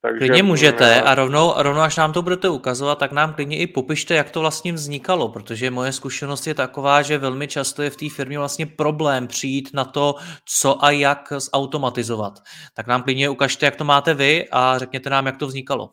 Takže, 0.02 0.18
klidně 0.18 0.42
můžete 0.42 1.02
a 1.02 1.14
rovnou, 1.14 1.52
rovnou, 1.56 1.80
až 1.80 1.96
nám 1.96 2.12
to 2.12 2.22
budete 2.22 2.48
ukazovat, 2.48 2.98
tak 2.98 3.12
nám 3.12 3.34
klidně 3.34 3.58
i 3.58 3.66
popište, 3.66 4.14
jak 4.14 4.30
to 4.30 4.40
vlastně 4.40 4.72
vznikalo, 4.72 5.28
protože 5.28 5.70
moje 5.70 5.92
zkušenost 5.92 6.46
je 6.46 6.54
taková, 6.54 7.02
že 7.02 7.18
velmi 7.18 7.48
často 7.48 7.82
je 7.82 7.90
v 7.90 7.96
té 7.96 8.06
firmě 8.10 8.38
vlastně 8.38 8.66
problém 8.66 9.26
přijít 9.26 9.70
na 9.74 9.84
to, 9.84 10.14
co 10.44 10.84
a 10.84 10.90
jak 10.90 11.32
zautomatizovat. 11.32 12.32
Tak 12.76 12.86
nám 12.86 13.02
klidně 13.02 13.28
ukažte, 13.28 13.66
jak 13.66 13.76
to 13.76 13.84
máte 13.84 14.14
vy 14.14 14.48
a 14.52 14.78
řekněte 14.78 15.10
nám, 15.10 15.26
jak 15.26 15.36
to 15.36 15.46
vznikalo. 15.46 15.90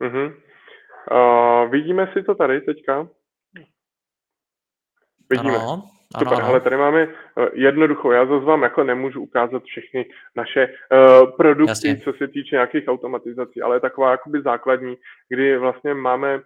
Uh-huh. 0.00 0.34
Uh, 1.10 1.70
vidíme 1.70 2.10
si 2.12 2.22
to 2.22 2.34
tady 2.34 2.60
teďka? 2.60 3.08
Vidíme. 5.30 5.56
Ano. 5.56 5.95
Super, 6.18 6.34
ano, 6.34 6.36
ano. 6.36 6.46
ale 6.46 6.60
tady 6.60 6.76
máme 6.76 7.06
uh, 7.06 7.12
jednoduchou, 7.52 8.10
já 8.10 8.26
zase 8.26 8.44
vám 8.44 8.62
jako 8.62 8.84
nemůžu 8.84 9.22
ukázat 9.22 9.62
všechny 9.62 10.06
naše 10.36 10.68
uh, 10.68 11.36
produkty, 11.36 11.70
Jasně. 11.70 11.96
co 11.96 12.12
se 12.12 12.28
týče 12.28 12.56
nějakých 12.56 12.88
automatizací, 12.88 13.62
ale 13.62 13.80
taková 13.80 14.10
jakoby 14.10 14.42
základní, 14.42 14.96
kdy 15.28 15.58
vlastně 15.58 15.94
máme 15.94 16.36
uh, 16.36 16.44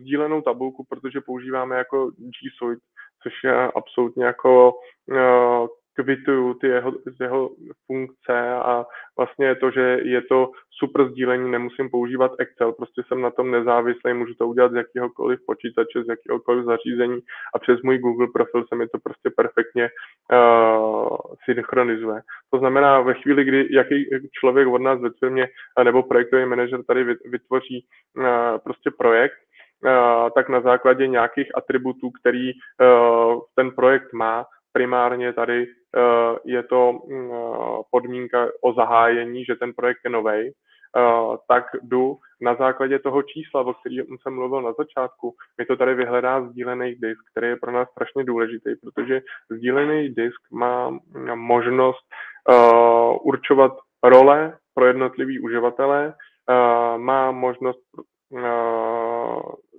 sdílenou 0.00 0.42
tabulku, 0.42 0.84
protože 0.88 1.20
používáme 1.20 1.76
jako 1.76 2.10
G 2.10 2.50
Suite, 2.58 2.82
což 3.22 3.32
je 3.44 3.54
absolutně 3.54 4.24
jako 4.24 4.72
uh, 5.06 5.66
kvituju 5.98 6.54
ty 6.54 6.66
jeho, 6.66 6.92
jeho 7.20 7.50
funkce 7.86 8.50
a 8.50 8.86
vlastně 9.18 9.54
to, 9.54 9.70
že 9.70 9.98
je 10.02 10.22
to 10.22 10.50
super 10.78 11.08
sdílení, 11.08 11.50
nemusím 11.50 11.90
používat 11.90 12.32
Excel, 12.38 12.72
prostě 12.72 13.02
jsem 13.08 13.20
na 13.20 13.30
tom 13.30 13.50
nezávislý, 13.50 14.14
můžu 14.14 14.34
to 14.34 14.48
udělat 14.48 14.72
z 14.72 14.74
jakéhokoliv 14.74 15.40
počítače, 15.46 16.04
z 16.04 16.08
jakéhokoliv 16.08 16.64
zařízení 16.64 17.20
a 17.54 17.58
přes 17.58 17.82
můj 17.82 17.98
Google 17.98 18.26
profil 18.34 18.64
se 18.68 18.76
mi 18.76 18.88
to 18.88 18.98
prostě 18.98 19.30
perfektně 19.36 19.90
uh, 20.32 21.16
synchronizuje. 21.44 22.20
To 22.50 22.58
znamená, 22.58 23.00
ve 23.00 23.14
chvíli, 23.14 23.44
kdy 23.44 23.68
jaký 23.70 24.06
člověk 24.40 24.68
od 24.68 24.82
nás 24.82 25.00
ve 25.00 25.10
firmě 25.18 25.48
nebo 25.84 26.02
projektový 26.02 26.46
manažer 26.46 26.84
tady 26.84 27.04
vytvoří 27.24 27.86
uh, 28.16 28.24
prostě 28.64 28.90
projekt, 28.98 29.38
uh, 29.84 30.30
tak 30.34 30.48
na 30.48 30.60
základě 30.60 31.06
nějakých 31.06 31.56
atributů, 31.56 32.10
který 32.10 32.52
uh, 32.52 33.40
ten 33.54 33.70
projekt 33.70 34.12
má, 34.12 34.44
primárně 34.72 35.32
tady 35.32 35.66
eh, 35.66 35.77
je 36.44 36.62
to 36.62 36.92
mm, 36.92 37.30
eh, 37.32 37.82
podmínka 37.90 38.48
o 38.62 38.72
zahájení, 38.72 39.44
že 39.44 39.56
ten 39.56 39.72
projekt 39.72 40.00
je 40.04 40.10
nový, 40.10 40.50
eh, 40.50 41.36
tak 41.48 41.64
jdu 41.82 42.16
na 42.40 42.54
základě 42.54 42.98
toho 42.98 43.22
čísla, 43.22 43.60
o 43.60 43.74
kterém 43.74 44.18
jsem 44.22 44.34
mluvil 44.34 44.62
na 44.62 44.72
začátku, 44.72 45.34
mi 45.58 45.66
to 45.66 45.76
tady 45.76 45.94
vyhledá 45.94 46.40
sdílený 46.48 46.94
disk, 46.94 47.20
který 47.30 47.48
je 47.48 47.56
pro 47.56 47.72
nás 47.72 47.88
strašně 47.90 48.24
důležitý, 48.24 48.70
protože 48.82 49.20
sdílený 49.50 50.08
disk 50.08 50.40
má 50.52 50.90
mm, 50.90 51.00
možnost 51.38 52.04
určovat 53.22 53.72
role 54.02 54.56
pro 54.74 54.86
jednotlivý 54.86 55.40
uživatele, 55.40 56.14
má 56.96 57.30
možnost 57.30 57.84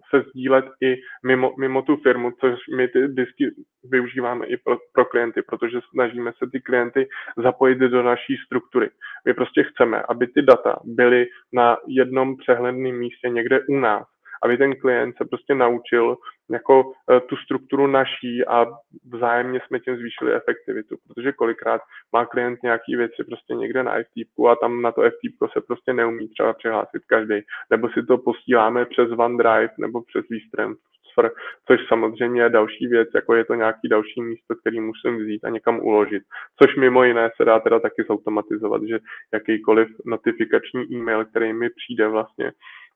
se 0.09 0.21
sdílet 0.29 0.65
i 0.81 0.95
mimo, 1.25 1.53
mimo 1.59 1.81
tu 1.81 1.97
firmu, 1.97 2.31
což 2.39 2.53
my 2.77 2.87
ty 2.87 3.07
disky 3.07 3.45
využíváme 3.83 4.45
i 4.45 4.57
pro, 4.57 4.77
pro 4.93 5.05
klienty, 5.05 5.41
protože 5.41 5.79
snažíme 5.91 6.31
se 6.37 6.49
ty 6.51 6.61
klienty 6.61 7.07
zapojit 7.37 7.77
do 7.77 8.03
naší 8.03 8.35
struktury. 8.45 8.89
My 9.25 9.33
prostě 9.33 9.63
chceme, 9.63 10.01
aby 10.09 10.27
ty 10.27 10.41
data 10.41 10.79
byly 10.83 11.27
na 11.53 11.77
jednom 11.87 12.37
přehledném 12.37 12.99
místě 12.99 13.29
někde 13.29 13.59
u 13.69 13.75
nás, 13.75 14.07
aby 14.43 14.57
ten 14.57 14.75
klient 14.75 15.15
se 15.17 15.25
prostě 15.25 15.55
naučil 15.55 16.17
jako 16.49 16.91
e, 17.11 17.19
tu 17.19 17.35
strukturu 17.35 17.87
naší 17.87 18.45
a 18.47 18.65
vzájemně 19.13 19.59
jsme 19.67 19.79
tím 19.79 19.97
zvýšili 19.97 20.33
efektivitu, 20.33 20.95
protože 21.07 21.31
kolikrát 21.31 21.81
má 22.13 22.25
klient 22.25 22.59
nějaký 22.63 22.95
věci 22.95 23.23
prostě 23.23 23.53
někde 23.53 23.83
na 23.83 23.95
FTP 24.03 24.39
a 24.51 24.55
tam 24.55 24.81
na 24.81 24.91
to 24.91 25.01
FTP 25.01 25.51
se 25.53 25.61
prostě 25.61 25.93
neumí 25.93 26.29
třeba 26.29 26.53
přihlásit 26.53 27.05
každý, 27.07 27.35
nebo 27.69 27.89
si 27.89 28.03
to 28.03 28.17
posíláme 28.17 28.85
přes 28.85 29.09
OneDrive 29.11 29.73
nebo 29.79 30.01
přes 30.01 30.25
vStransfer, 30.25 31.31
což 31.67 31.79
samozřejmě 31.87 32.41
je 32.41 32.49
další 32.49 32.87
věc, 32.87 33.09
jako 33.15 33.35
je 33.35 33.45
to 33.45 33.55
nějaký 33.55 33.89
další 33.89 34.21
místo, 34.21 34.55
který 34.55 34.79
musím 34.79 35.17
vzít 35.17 35.45
a 35.45 35.49
někam 35.49 35.79
uložit, 35.79 36.23
což 36.61 36.75
mimo 36.75 37.03
jiné 37.03 37.29
se 37.35 37.45
dá 37.45 37.59
teda 37.59 37.79
taky 37.79 38.03
zautomatizovat, 38.07 38.83
že 38.83 38.99
jakýkoliv 39.33 39.87
notifikační 40.05 40.83
e-mail, 40.91 41.25
který 41.25 41.53
mi 41.53 41.69
přijde 41.69 42.07
vlastně 42.07 42.51
Eh, 42.51 42.88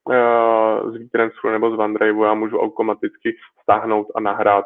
z 0.91 0.97
WeTransferu 0.97 1.53
nebo 1.53 1.75
z 1.75 1.79
OneDrive 1.79 2.25
já 2.25 2.33
můžu 2.33 2.59
automaticky 2.59 3.35
stáhnout 3.61 4.07
a 4.15 4.19
nahrát 4.19 4.65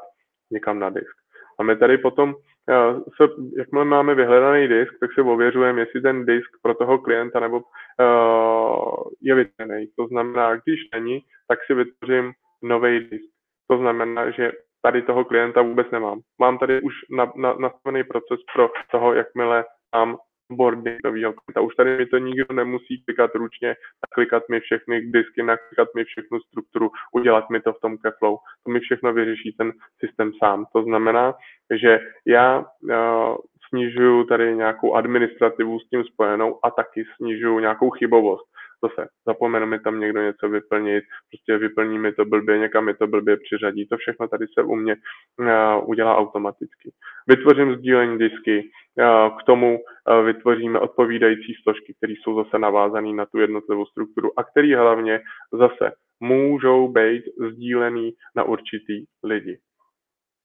někam 0.51 0.79
na 0.79 0.89
disk. 0.89 1.15
A 1.59 1.63
my 1.63 1.77
tady 1.77 1.97
potom, 1.97 2.35
eh, 2.69 2.93
se, 2.93 3.29
jakmile 3.57 3.85
máme 3.85 4.15
vyhledaný 4.15 4.67
disk, 4.67 4.93
tak 4.99 5.13
si 5.13 5.21
ověřujeme, 5.21 5.81
jestli 5.81 6.01
ten 6.01 6.25
disk 6.25 6.49
pro 6.61 6.73
toho 6.73 6.97
klienta 6.97 7.39
nebo 7.39 7.57
uh, 7.57 9.03
je 9.21 9.35
vytvořený. 9.35 9.87
To 9.95 10.07
znamená, 10.07 10.55
když 10.55 10.79
není, 10.93 11.19
tak 11.47 11.59
si 11.65 11.73
vytvořím 11.73 12.33
nový 12.63 12.99
disk. 12.99 13.29
To 13.69 13.77
znamená, 13.77 14.31
že 14.31 14.51
tady 14.81 15.01
toho 15.01 15.25
klienta 15.25 15.61
vůbec 15.61 15.91
nemám. 15.91 16.19
Mám 16.39 16.57
tady 16.57 16.81
už 16.81 16.93
na, 17.09 17.31
na, 17.35 17.53
nastavený 17.53 18.03
proces 18.03 18.39
pro 18.53 18.69
toho, 18.91 19.13
jakmile 19.13 19.65
mám 19.95 20.17
boardy 20.51 20.97
nového 21.03 21.33
klienta. 21.33 21.61
Už 21.61 21.75
tady 21.75 21.97
mi 21.97 22.05
to 22.05 22.17
nikdo 22.17 22.53
nemusí 22.53 23.03
klikat 23.03 23.35
ručně, 23.35 23.75
naklikat 24.09 24.43
mi 24.49 24.59
všechny 24.59 25.01
disky, 25.01 25.43
naklikat 25.43 25.87
mi 25.95 26.03
všechnu 26.03 26.39
strukturu, 26.39 26.91
udělat 27.13 27.49
mi 27.49 27.61
to 27.61 27.73
v 27.73 27.79
tom 27.79 27.97
Keflow. 27.97 28.37
To 28.63 28.71
mi 28.71 28.79
všechno 28.79 29.13
vyřeší 29.13 29.55
ten 29.57 29.71
systém 29.99 30.31
sám. 30.43 30.65
To 30.73 30.83
znamená, 30.83 31.33
že 31.81 31.99
já 32.25 32.59
uh, 32.59 33.35
snižuju 33.69 34.23
tady 34.23 34.55
nějakou 34.55 34.93
administrativu 34.93 35.79
s 35.79 35.89
tím 35.89 36.03
spojenou 36.03 36.59
a 36.63 36.71
taky 36.71 37.05
snižuju 37.17 37.59
nějakou 37.59 37.89
chybovost. 37.89 38.45
Zase 38.83 39.09
zapomenu 39.25 39.65
mi 39.65 39.79
tam 39.79 39.99
někdo 39.99 40.21
něco 40.21 40.49
vyplnit, 40.49 41.03
prostě 41.31 41.57
vyplní 41.57 41.99
mi 41.99 42.11
to 42.11 42.25
blbě, 42.25 42.57
někam 42.57 42.85
mi 42.85 42.93
to 42.93 43.07
blbě 43.07 43.37
přiřadí. 43.37 43.87
To 43.87 43.97
všechno 43.97 44.27
tady 44.27 44.45
se 44.53 44.63
u 44.63 44.75
mě 44.75 44.95
uh, 45.39 45.89
udělá 45.89 46.17
automaticky. 46.17 46.91
Vytvořím 47.27 47.75
sdílení 47.75 48.17
disky, 48.17 48.61
uh, 48.61 49.39
k 49.39 49.43
tomu 49.43 49.79
uh, 49.79 50.25
vytvoříme 50.25 50.79
odpovídající 50.79 51.53
složky, 51.63 51.93
které 51.97 52.13
jsou 52.13 52.43
zase 52.43 52.59
navázané 52.59 53.13
na 53.13 53.25
tu 53.25 53.39
jednotlivou 53.39 53.85
strukturu 53.85 54.39
a 54.39 54.43
které 54.43 54.77
hlavně 54.77 55.19
zase 55.53 55.91
můžou 56.19 56.87
být 56.87 57.23
sdílený 57.51 58.13
na 58.35 58.43
určitý 58.43 59.05
lidi. 59.23 59.59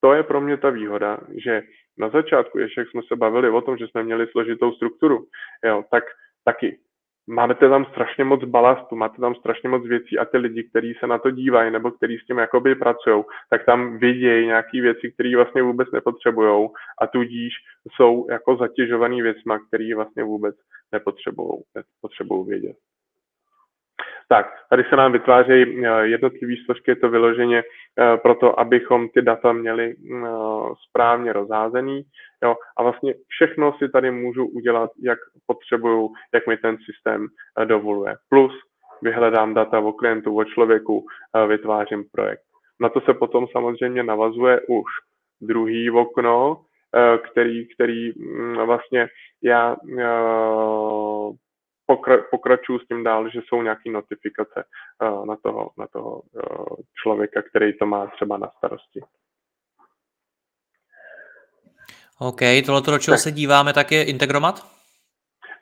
To 0.01 0.13
je 0.13 0.23
pro 0.23 0.41
mě 0.41 0.57
ta 0.57 0.71
výhoda, 0.71 1.19
že 1.45 1.63
na 1.99 2.09
začátku, 2.09 2.59
ještě 2.59 2.81
jak 2.81 2.91
jsme 2.91 3.01
se 3.09 3.17
bavili 3.17 3.51
o 3.51 3.61
tom, 3.61 3.77
že 3.77 3.89
jsme 3.89 4.03
měli 4.03 4.27
složitou 4.27 4.73
strukturu, 4.73 5.27
jo, 5.65 5.85
tak 5.91 6.05
taky 6.45 6.79
máte 7.27 7.69
tam 7.69 7.85
strašně 7.85 8.25
moc 8.25 8.45
balastu, 8.45 8.97
máte 8.97 9.21
tam 9.21 9.35
strašně 9.35 9.69
moc 9.69 9.87
věcí 9.87 10.19
a 10.19 10.25
ty 10.25 10.39
lidi, 10.39 10.65
kteří 10.65 10.95
se 11.01 11.07
na 11.07 11.19
to 11.19 11.31
dívají 11.31 11.71
nebo 11.71 11.91
kteří 11.91 12.19
s 12.19 12.27
tím 12.27 12.39
jakoby 12.39 12.75
pracují, 12.75 13.25
tak 13.51 13.65
tam 13.67 13.99
vidějí 13.99 14.47
nějaké 14.47 14.81
věci, 14.81 15.13
které 15.13 15.37
vlastně 15.37 15.63
vůbec 15.63 15.91
nepotřebují 15.93 16.69
a 17.03 17.07
tudíž 17.07 17.53
jsou 17.93 18.27
jako 18.31 18.57
zatěžovaný 18.57 19.23
věcma, 19.23 19.59
které 19.59 19.95
vlastně 19.95 20.25
vůbec 20.25 20.57
nepotřebují 20.93 22.47
vědět. 22.47 22.77
Tak, 24.29 24.47
tady 24.71 24.85
se 24.85 24.97
nám 24.97 25.13
vytvářejí 25.13 25.87
eh, 25.87 26.07
jednotlivé 26.07 26.55
složky, 26.65 26.91
je 26.91 26.97
to 26.97 27.09
vyloženě 27.09 27.63
eh, 27.63 28.17
proto, 28.17 28.61
abychom 28.61 29.09
ty 29.09 29.23
data 29.23 29.53
měli 29.53 29.95
eh, 29.95 30.27
správně 30.89 31.33
rozházený. 31.33 32.03
Jo, 32.43 32.57
a 32.77 32.83
vlastně 32.83 33.15
všechno 33.29 33.73
si 33.79 33.89
tady 33.89 34.11
můžu 34.11 34.47
udělat, 34.47 34.91
jak 35.03 35.19
potřebuju, 35.47 36.13
jak 36.35 36.47
mi 36.47 36.57
ten 36.57 36.77
systém 36.85 37.27
dovoluje. 37.65 38.17
Plus 38.29 38.53
vyhledám 39.03 39.55
data 39.55 39.81
o 39.81 39.93
klientu, 39.93 40.37
o 40.37 40.45
člověku, 40.45 41.07
vytvářím 41.47 42.05
projekt. 42.13 42.43
Na 42.81 42.89
to 42.89 43.01
se 43.01 43.15
potom 43.15 43.47
samozřejmě 43.53 44.03
navazuje 44.03 44.61
už 44.69 44.85
druhý 45.41 45.91
okno, 45.91 46.61
který, 47.31 47.69
který 47.75 48.13
mm, 48.17 48.57
vlastně 48.67 49.09
já 49.43 49.77
pokra- 51.93 52.23
pokračuju 52.31 52.79
s 52.79 52.89
tím 52.89 53.05
dál, 53.05 53.31
že 53.31 53.41
jsou 53.49 53.63
nějaké 53.63 53.91
notifikace 53.91 54.65
uh, 55.03 55.27
na 55.27 55.37
toho, 55.37 55.71
na 55.79 55.87
toho 55.87 56.21
uh, 56.21 56.77
člověka, 57.03 57.43
který 57.43 57.79
to 57.79 57.87
má 57.87 58.07
třeba 58.07 58.39
na 58.39 58.49
starosti. 58.57 59.01
OK, 62.19 62.41
tohle, 62.67 62.81
do 62.81 62.99
čeho 62.99 63.15
tak. 63.15 63.23
se 63.23 63.33
díváme, 63.33 63.73
tak 63.73 63.93
je 63.93 64.05
Integromat? 64.05 64.67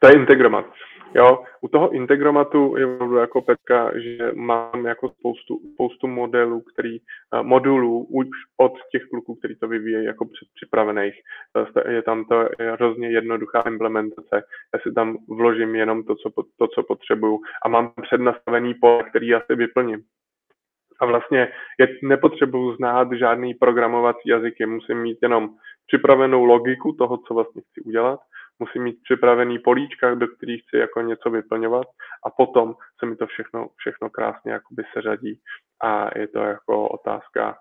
To 0.01 0.09
je 0.09 0.15
Integromat. 0.15 0.67
Jo, 1.15 1.45
u 1.61 1.69
toho 1.69 1.91
integromatu 1.91 2.77
je 2.77 2.87
opravdu 2.87 3.17
jako 3.17 3.43
Petka, 3.43 3.91
že 3.99 4.33
mám 4.35 4.87
jako 4.87 5.09
spoustu, 5.09 5.61
spoustu 5.75 6.07
modelů, 6.07 6.61
který, 6.61 6.97
eh, 6.99 7.43
modulů 7.43 8.05
už 8.05 8.27
od 8.57 8.73
těch 8.93 9.03
kluků, 9.05 9.35
který 9.35 9.57
to 9.57 9.69
vyvíjejí 9.69 10.05
jako 10.05 10.27
připravených. 10.55 11.15
Je 11.89 12.03
tam 12.03 12.25
to 12.25 12.49
je 12.59 12.73
hrozně 12.73 13.11
jednoduchá 13.11 13.61
implementace. 13.61 14.43
Já 14.75 14.81
si 14.83 14.93
tam 14.93 15.17
vložím 15.29 15.75
jenom 15.75 16.05
to, 16.05 16.15
co, 16.15 16.31
to, 16.59 16.69
co 16.69 16.83
potřebuju 16.83 17.41
a 17.65 17.69
mám 17.69 17.93
přednastavený 18.03 18.75
pole, 18.75 19.03
který 19.11 19.29
já 19.29 19.41
si 19.41 19.55
vyplním. 19.55 20.03
A 21.01 21.07
vlastně 21.07 21.49
je, 21.79 21.89
nepotřebuju 22.03 22.77
znát 22.77 23.09
žádný 23.13 23.55
programovací 23.55 24.29
jazyky, 24.29 24.67
musím 24.67 24.99
mít 24.99 25.19
jenom 25.23 25.51
připravenou 25.87 26.45
logiku 26.45 26.93
toho, 26.93 27.19
co 27.19 27.35
vlastně 27.35 27.63
chci 27.63 27.81
udělat 27.81 28.21
musím 28.61 28.83
mít 28.83 29.03
připravený 29.03 29.59
políčka, 29.59 30.15
do 30.15 30.29
kterých 30.29 30.63
chci 30.63 30.77
jako 30.77 31.01
něco 31.01 31.31
vyplňovat 31.31 31.87
a 32.27 32.31
potom 32.31 32.75
se 32.99 33.07
mi 33.07 33.17
to 33.17 33.27
všechno, 33.27 33.69
všechno 33.77 34.11
krásně 34.11 34.53
jakoby 34.53 34.83
seřadí 34.93 35.41
a 35.83 36.19
je 36.19 36.29
to 36.29 36.39
jako 36.39 36.89
otázka 36.89 37.57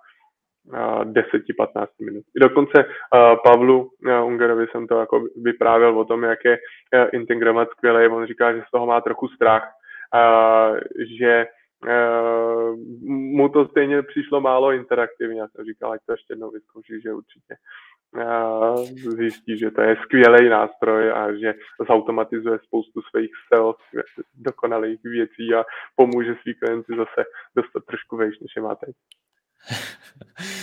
10-15 0.68 1.88
minut. 2.02 2.24
I 2.36 2.40
dokonce 2.40 2.86
uh, 2.86 3.36
Pavlu 3.44 3.82
uh, 3.82 4.28
Ungerovi 4.28 4.68
jsem 4.68 4.88
to 4.88 5.00
jako 5.00 5.24
vyprávěl 5.44 6.00
o 6.00 6.06
tom, 6.06 6.24
jak 6.24 6.40
je 6.46 6.58
uh, 6.58 7.10
integrovat 7.14 7.70
skvělý. 7.70 8.08
On 8.08 8.26
říká, 8.28 8.54
že 8.54 8.64
z 8.68 8.72
toho 8.72 8.86
má 8.86 9.02
trochu 9.02 9.28
strach, 9.28 9.72
že 11.20 11.46
mu 13.08 13.50
to 13.50 13.68
stejně 13.68 14.04
přišlo 14.04 14.42
málo 14.42 14.72
interaktivně. 14.72 15.42
Já 15.42 15.48
jsem 15.48 15.66
říkal, 15.66 15.92
ať 15.92 16.02
to 16.06 16.12
ještě 16.12 16.34
jednou 16.34 16.52
vyzkouší, 16.52 17.02
že 17.02 17.14
určitě 17.14 17.56
zjistí, 19.18 19.58
že 19.58 19.72
to 19.72 19.82
je 19.82 19.96
skvělý 20.04 20.50
nástroj 20.50 21.12
a 21.12 21.32
že 21.32 21.54
zautomatizuje 21.88 22.60
spoustu 22.64 23.02
svých 23.02 23.32
self 23.54 23.76
dokonalých 24.36 25.00
věcí 25.04 25.54
a 25.54 25.64
pomůže 25.96 26.36
svý 26.42 26.54
klienty 26.54 26.94
zase 26.98 27.30
dostat 27.56 27.84
trošku 27.86 28.18
vejš, 28.18 28.40
než 28.40 28.52
je 28.56 28.62
má 28.62 28.76
teď. 28.76 28.96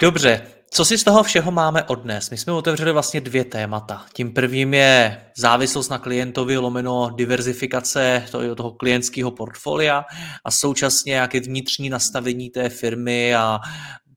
Dobře, 0.00 0.58
co 0.70 0.84
si 0.84 0.98
z 0.98 1.04
toho 1.04 1.22
všeho 1.22 1.50
máme 1.50 1.84
odnes? 1.84 2.30
My 2.30 2.36
jsme 2.36 2.52
otevřeli 2.52 2.92
vlastně 2.92 3.20
dvě 3.20 3.44
témata. 3.44 4.04
Tím 4.12 4.34
prvním 4.34 4.74
je 4.74 5.20
závislost 5.36 5.88
na 5.88 5.98
klientovi, 5.98 6.56
lomeno 6.56 7.10
diverzifikace 7.14 8.24
toho, 8.32 8.54
toho 8.54 8.70
klientského 8.70 9.30
portfolia 9.30 10.04
a 10.44 10.50
současně 10.50 11.10
nějaké 11.10 11.40
vnitřní 11.40 11.90
nastavení 11.90 12.50
té 12.50 12.68
firmy 12.68 13.34
a 13.34 13.58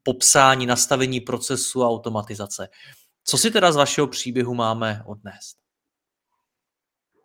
popsání, 0.04 0.66
nastavení 0.66 1.20
procesu 1.20 1.84
a 1.84 1.88
automatizace. 1.88 2.68
Co 3.24 3.38
si 3.38 3.52
teda 3.52 3.72
z 3.72 3.78
vašeho 3.78 4.08
příběhu 4.08 4.54
máme 4.54 5.02
odnést? 5.08 5.62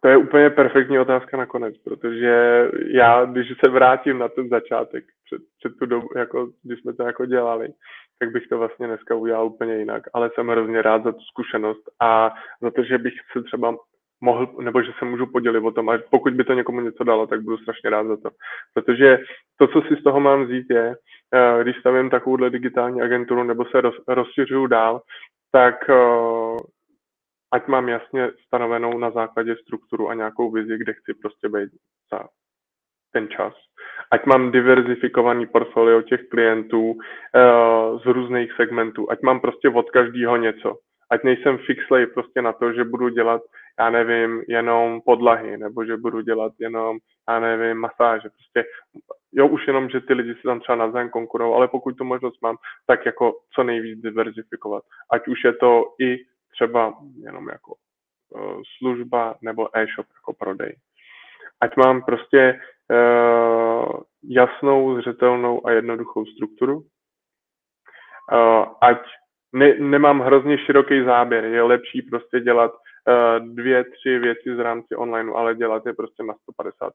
To 0.02 0.08
je 0.08 0.16
úplně 0.16 0.50
perfektní 0.50 0.98
otázka 0.98 1.36
nakonec, 1.36 1.74
protože 1.78 2.64
já, 2.94 3.24
když 3.24 3.46
se 3.64 3.70
vrátím 3.70 4.18
na 4.18 4.28
ten 4.28 4.48
začátek, 4.48 5.04
před, 5.24 5.42
před 5.58 5.78
tu 5.78 5.86
dobu, 5.86 6.08
jako, 6.16 6.48
když 6.62 6.80
jsme 6.80 6.92
to 6.92 7.02
jako 7.02 7.26
dělali, 7.26 7.68
tak 8.18 8.32
bych 8.32 8.46
to 8.48 8.58
vlastně 8.58 8.86
dneska 8.86 9.14
udělal 9.14 9.46
úplně 9.46 9.76
jinak. 9.76 10.02
Ale 10.14 10.30
jsem 10.34 10.48
hrozně 10.48 10.82
rád 10.82 11.04
za 11.04 11.12
tu 11.12 11.20
zkušenost 11.20 11.82
a 12.00 12.34
za 12.62 12.70
to, 12.70 12.84
že 12.84 12.98
bych 12.98 13.14
se 13.32 13.42
třeba 13.42 13.76
mohl, 14.20 14.54
nebo 14.60 14.82
že 14.82 14.92
se 14.98 15.04
můžu 15.04 15.26
podělit 15.26 15.60
o 15.60 15.72
tom 15.72 15.88
a 15.88 15.98
pokud 16.10 16.32
by 16.34 16.44
to 16.44 16.52
někomu 16.52 16.80
něco 16.80 17.04
dalo, 17.04 17.26
tak 17.26 17.42
budu 17.42 17.58
strašně 17.58 17.90
rád 17.90 18.06
za 18.06 18.16
to. 18.16 18.30
Protože 18.74 19.18
to, 19.58 19.66
co 19.68 19.82
si 19.88 20.00
z 20.00 20.02
toho 20.04 20.20
mám 20.20 20.44
vzít, 20.44 20.66
je, 20.70 20.96
když 21.62 21.76
stavím 21.76 22.10
takovouhle 22.10 22.50
digitální 22.50 23.02
agenturu 23.02 23.42
nebo 23.42 23.64
se 23.64 23.80
roz, 23.80 23.94
rozšiřuju 24.08 24.66
dál, 24.66 25.02
tak 25.52 25.90
eh, 25.90 26.56
ať 27.52 27.66
mám 27.66 27.88
jasně 27.88 28.30
stanovenou 28.46 28.98
na 28.98 29.10
základě 29.10 29.56
strukturu 29.56 30.08
a 30.08 30.14
nějakou 30.14 30.50
vizi, 30.50 30.78
kde 30.78 30.92
chci 30.92 31.14
prostě 31.14 31.48
být 31.48 31.70
za 32.12 32.28
ten 33.12 33.28
čas. 33.28 33.54
Ať 34.12 34.26
mám 34.26 34.52
diverzifikovaný 34.52 35.46
portfolio 35.46 36.02
těch 36.02 36.28
klientů 36.28 36.82
uh, 36.90 38.00
z 38.02 38.06
různých 38.06 38.52
segmentů, 38.56 39.10
ať 39.10 39.22
mám 39.22 39.40
prostě 39.40 39.68
od 39.68 39.90
každého 39.90 40.36
něco. 40.36 40.78
Ať 41.10 41.24
nejsem 41.24 41.58
fixlej 41.58 42.06
prostě 42.06 42.42
na 42.42 42.52
to, 42.52 42.72
že 42.72 42.84
budu 42.84 43.08
dělat 43.08 43.42
já 43.78 43.90
nevím, 43.90 44.42
jenom 44.48 45.00
podlahy, 45.04 45.56
nebo 45.56 45.84
že 45.84 45.96
budu 45.96 46.20
dělat 46.20 46.52
jenom, 46.58 46.98
já 47.28 47.40
nevím, 47.40 47.76
masáže. 47.76 48.28
Prostě, 48.28 48.70
jo, 49.32 49.48
už 49.48 49.66
jenom, 49.66 49.88
že 49.88 50.00
ty 50.00 50.14
lidi 50.14 50.34
si 50.34 50.42
tam 50.42 50.60
třeba 50.60 50.76
navzájem 50.76 51.10
konkurují, 51.10 51.54
ale 51.54 51.68
pokud 51.68 51.96
tu 51.96 52.04
možnost 52.04 52.42
mám, 52.42 52.56
tak 52.86 53.06
jako 53.06 53.34
co 53.54 53.62
nejvíc 53.62 54.00
diverzifikovat. 54.00 54.84
Ať 55.10 55.28
už 55.28 55.44
je 55.44 55.52
to 55.52 55.84
i 56.00 56.18
třeba 56.52 56.94
jenom 57.22 57.48
jako 57.48 57.74
uh, 58.30 58.62
služba 58.78 59.34
nebo 59.42 59.78
e-shop 59.78 60.06
jako 60.14 60.32
prodej. 60.32 60.76
Ať 61.60 61.76
mám 61.76 62.02
prostě 62.02 62.60
uh, 62.90 64.00
jasnou, 64.28 65.00
zřetelnou 65.00 65.66
a 65.66 65.70
jednoduchou 65.70 66.26
strukturu. 66.26 66.76
Uh, 66.76 68.66
ať 68.80 68.98
ne, 69.52 69.74
nemám 69.78 70.20
hrozně 70.20 70.58
široký 70.58 71.04
záběr. 71.04 71.44
Je 71.44 71.62
lepší 71.62 72.02
prostě 72.02 72.40
dělat 72.40 72.72
dvě, 73.38 73.84
tři 73.84 74.18
věci 74.18 74.56
z 74.56 74.58
rámci 74.58 74.96
online, 74.96 75.32
ale 75.32 75.54
dělat 75.54 75.86
je 75.86 75.92
prostě 75.92 76.22
na 76.22 76.34
150%. 76.60 76.90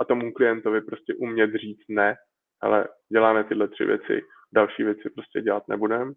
A 0.00 0.04
tomu 0.04 0.32
klientovi 0.32 0.80
prostě 0.80 1.14
umět 1.14 1.50
říct 1.54 1.84
ne, 1.88 2.16
ale 2.60 2.88
děláme 3.12 3.44
tyhle 3.44 3.68
tři 3.68 3.84
věci, 3.84 4.22
další 4.54 4.82
věci 4.82 5.10
prostě 5.10 5.40
dělat 5.40 5.68
nebudeme. 5.68 6.12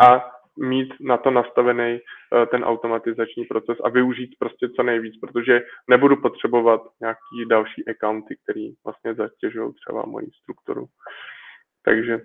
A 0.00 0.30
mít 0.58 0.94
na 1.00 1.16
to 1.16 1.30
nastavený 1.30 2.00
uh, 2.00 2.46
ten 2.46 2.64
automatizační 2.64 3.44
proces 3.44 3.78
a 3.84 3.88
využít 3.88 4.30
prostě 4.38 4.68
co 4.68 4.82
nejvíc, 4.82 5.20
protože 5.20 5.60
nebudu 5.90 6.16
potřebovat 6.16 6.80
nějaký 7.00 7.48
další 7.48 7.88
accounty, 7.88 8.36
který 8.44 8.72
vlastně 8.84 9.14
zatěžují 9.14 9.74
třeba 9.74 10.06
moji 10.06 10.26
strukturu. 10.42 10.86
Takže 11.84 12.20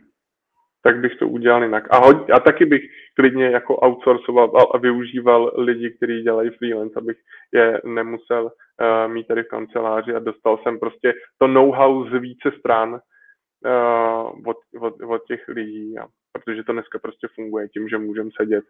tak 0.85 0.99
bych 0.99 1.15
to 1.15 1.27
udělal 1.27 1.63
jinak. 1.63 1.83
A, 1.89 1.97
ho, 1.97 2.25
a 2.33 2.39
taky 2.39 2.65
bych 2.65 2.81
klidně 3.15 3.45
jako 3.45 3.75
outsourcoval 3.75 4.51
a, 4.57 4.61
a 4.73 4.77
využíval 4.77 5.51
lidi, 5.57 5.91
kteří 5.97 6.21
dělají 6.21 6.49
freelance, 6.49 6.93
abych 6.97 7.17
je 7.53 7.81
nemusel 7.85 8.43
uh, 8.43 9.13
mít 9.13 9.27
tady 9.27 9.43
v 9.43 9.47
kanceláři 9.47 10.13
a 10.13 10.19
dostal 10.19 10.57
jsem 10.57 10.79
prostě 10.79 11.13
to 11.37 11.47
know-how 11.47 12.09
z 12.09 12.19
více 12.19 12.51
stran 12.59 12.89
uh, 12.93 14.49
od, 14.49 14.57
od, 14.79 14.93
od 15.01 15.25
těch 15.27 15.47
lidí, 15.47 15.97
a, 15.97 16.07
protože 16.31 16.63
to 16.63 16.73
dneska 16.73 16.99
prostě 16.99 17.27
funguje 17.35 17.67
tím, 17.69 17.89
že 17.89 17.97
můžeme 17.97 18.29
sedět 18.41 18.65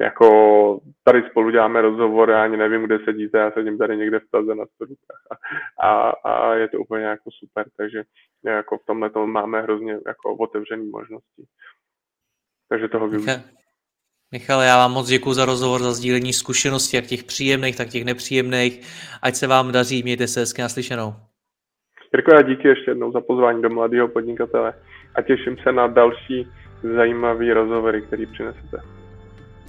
jako 0.00 0.80
tady 1.04 1.22
spolu 1.30 1.50
děláme 1.50 1.82
rozhovor, 1.82 2.30
já 2.30 2.42
ani 2.42 2.56
nevím, 2.56 2.82
kde 2.82 2.98
sedíte, 3.04 3.38
já 3.38 3.50
sedím 3.50 3.78
tady 3.78 3.96
někde 3.96 4.20
v 4.20 4.30
Praze 4.30 4.54
na 4.54 4.64
studukách 4.66 5.22
a, 5.80 5.88
a, 5.88 6.10
a, 6.10 6.54
je 6.54 6.68
to 6.68 6.78
úplně 6.78 7.04
jako 7.04 7.30
super, 7.30 7.66
takže 7.76 8.02
jako 8.44 8.78
v 8.78 8.86
tomhle 8.86 9.10
tom 9.10 9.32
máme 9.32 9.62
hrozně 9.62 9.92
jako 9.92 10.36
otevřený 10.36 10.90
možnosti. 10.90 11.44
Takže 12.68 12.88
toho 12.88 13.08
využiju. 13.08 13.36
Michal, 14.32 14.60
já 14.60 14.76
vám 14.76 14.92
moc 14.92 15.08
děkuji 15.08 15.32
za 15.32 15.44
rozhovor, 15.44 15.82
za 15.82 15.92
sdílení 15.92 16.32
zkušeností, 16.32 16.96
jak 16.96 17.06
těch 17.06 17.24
příjemných, 17.24 17.76
tak 17.76 17.88
těch 17.88 18.04
nepříjemných. 18.04 18.80
Ať 19.22 19.34
se 19.34 19.46
vám 19.46 19.72
daří, 19.72 20.02
mějte 20.02 20.26
se 20.26 20.40
hezky 20.40 20.62
naslyšenou. 20.62 21.14
Jirko, 22.14 22.34
já 22.34 22.42
díky 22.42 22.68
ještě 22.68 22.90
jednou 22.90 23.12
za 23.12 23.20
pozvání 23.20 23.62
do 23.62 23.70
mladého 23.70 24.08
podnikatele 24.08 24.74
a 25.14 25.22
těším 25.22 25.56
se 25.62 25.72
na 25.72 25.86
další 25.86 26.48
zajímavý 26.96 27.52
rozhovory, 27.52 28.02
který 28.02 28.26
přinesete. 28.26 29.03